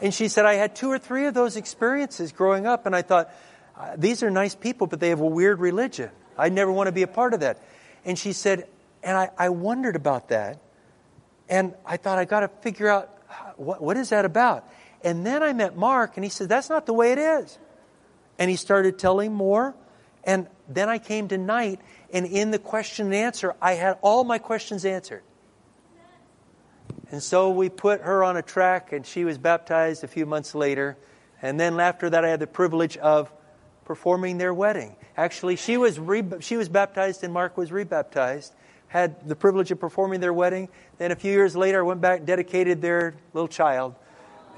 [0.00, 2.86] and she said, I had two or three of those experiences growing up.
[2.86, 3.30] And I thought,
[3.76, 6.10] uh, these are nice people, but they have a weird religion.
[6.38, 7.62] I never want to be a part of that.
[8.04, 8.66] And she said,
[9.02, 10.60] and I, I wondered about that.
[11.48, 13.10] And I thought, I got to figure out
[13.56, 14.68] what, what is that about?
[15.04, 17.58] And then I met Mark, and he said, That's not the way it is.
[18.38, 19.74] And he started telling more.
[20.24, 21.80] And then I came tonight,
[22.12, 25.22] and in the question and answer, I had all my questions answered.
[27.10, 30.54] And so we put her on a track, and she was baptized a few months
[30.54, 30.96] later.
[31.42, 33.32] And then after that, I had the privilege of
[33.84, 34.96] performing their wedding.
[35.16, 38.52] Actually, she was, re- she was baptized, and Mark was rebaptized
[38.92, 40.68] had the privilege of performing their wedding.
[40.98, 43.94] Then a few years later, I went back and dedicated their little child.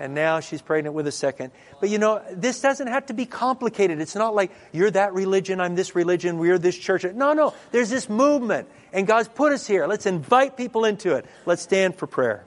[0.01, 1.53] And now she's pregnant with a second.
[1.79, 4.01] But you know, this doesn't have to be complicated.
[4.01, 7.05] It's not like you're that religion, I'm this religion, we're this church.
[7.05, 7.55] No, no.
[7.71, 8.69] There's this movement.
[8.93, 9.87] And God's put us here.
[9.87, 11.27] Let's invite people into it.
[11.47, 12.45] Let's stand for prayer.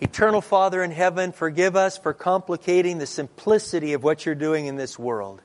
[0.00, 4.76] Eternal Father in heaven, forgive us for complicating the simplicity of what you're doing in
[4.76, 5.42] this world.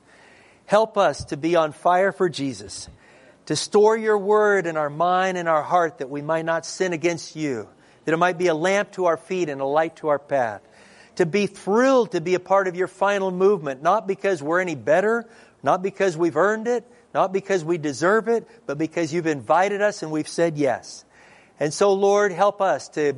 [0.66, 2.88] Help us to be on fire for Jesus,
[3.47, 6.93] to store your word in our mind and our heart that we might not sin
[6.93, 7.68] against you,
[8.06, 10.62] that it might be a lamp to our feet and a light to our path.
[11.16, 14.76] To be thrilled to be a part of your final movement, not because we're any
[14.76, 15.28] better,
[15.64, 20.04] not because we've earned it, not because we deserve it, but because you've invited us
[20.04, 21.06] and we've said yes.
[21.60, 23.16] And so, Lord, help us to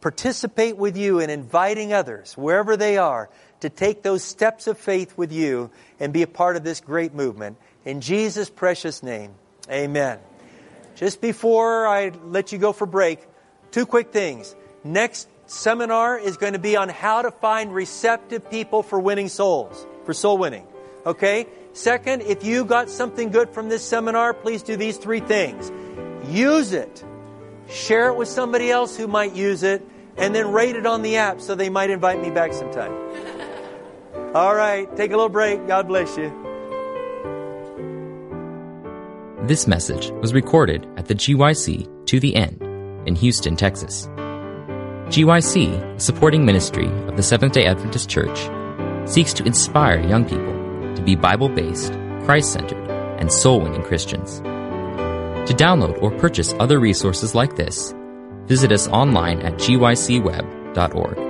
[0.00, 3.28] participate with you in inviting others, wherever they are,
[3.60, 7.14] to take those steps of faith with you and be a part of this great
[7.14, 7.56] movement.
[7.84, 9.32] In Jesus' precious name,
[9.70, 10.18] amen.
[10.94, 13.20] Just before I let you go for break,
[13.70, 14.54] two quick things.
[14.84, 19.86] Next seminar is going to be on how to find receptive people for winning souls,
[20.04, 20.66] for soul winning.
[21.06, 21.46] Okay?
[21.72, 25.70] Second, if you got something good from this seminar, please do these three things.
[26.28, 27.04] Use it.
[27.68, 31.16] Share it with somebody else who might use it, and then rate it on the
[31.16, 32.92] app so they might invite me back sometime.
[34.34, 35.66] All right, take a little break.
[35.66, 36.32] God bless you.
[39.46, 42.62] This message was recorded at the GYC To the End
[43.06, 44.06] in Houston, Texas.
[45.08, 48.50] GYC, a supporting ministry of the Seventh day Adventist Church,
[49.08, 51.92] seeks to inspire young people to be Bible based,
[52.24, 54.42] Christ centered, and soul winning Christians.
[55.48, 57.94] To download or purchase other resources like this,
[58.44, 61.27] visit us online at gycweb.org.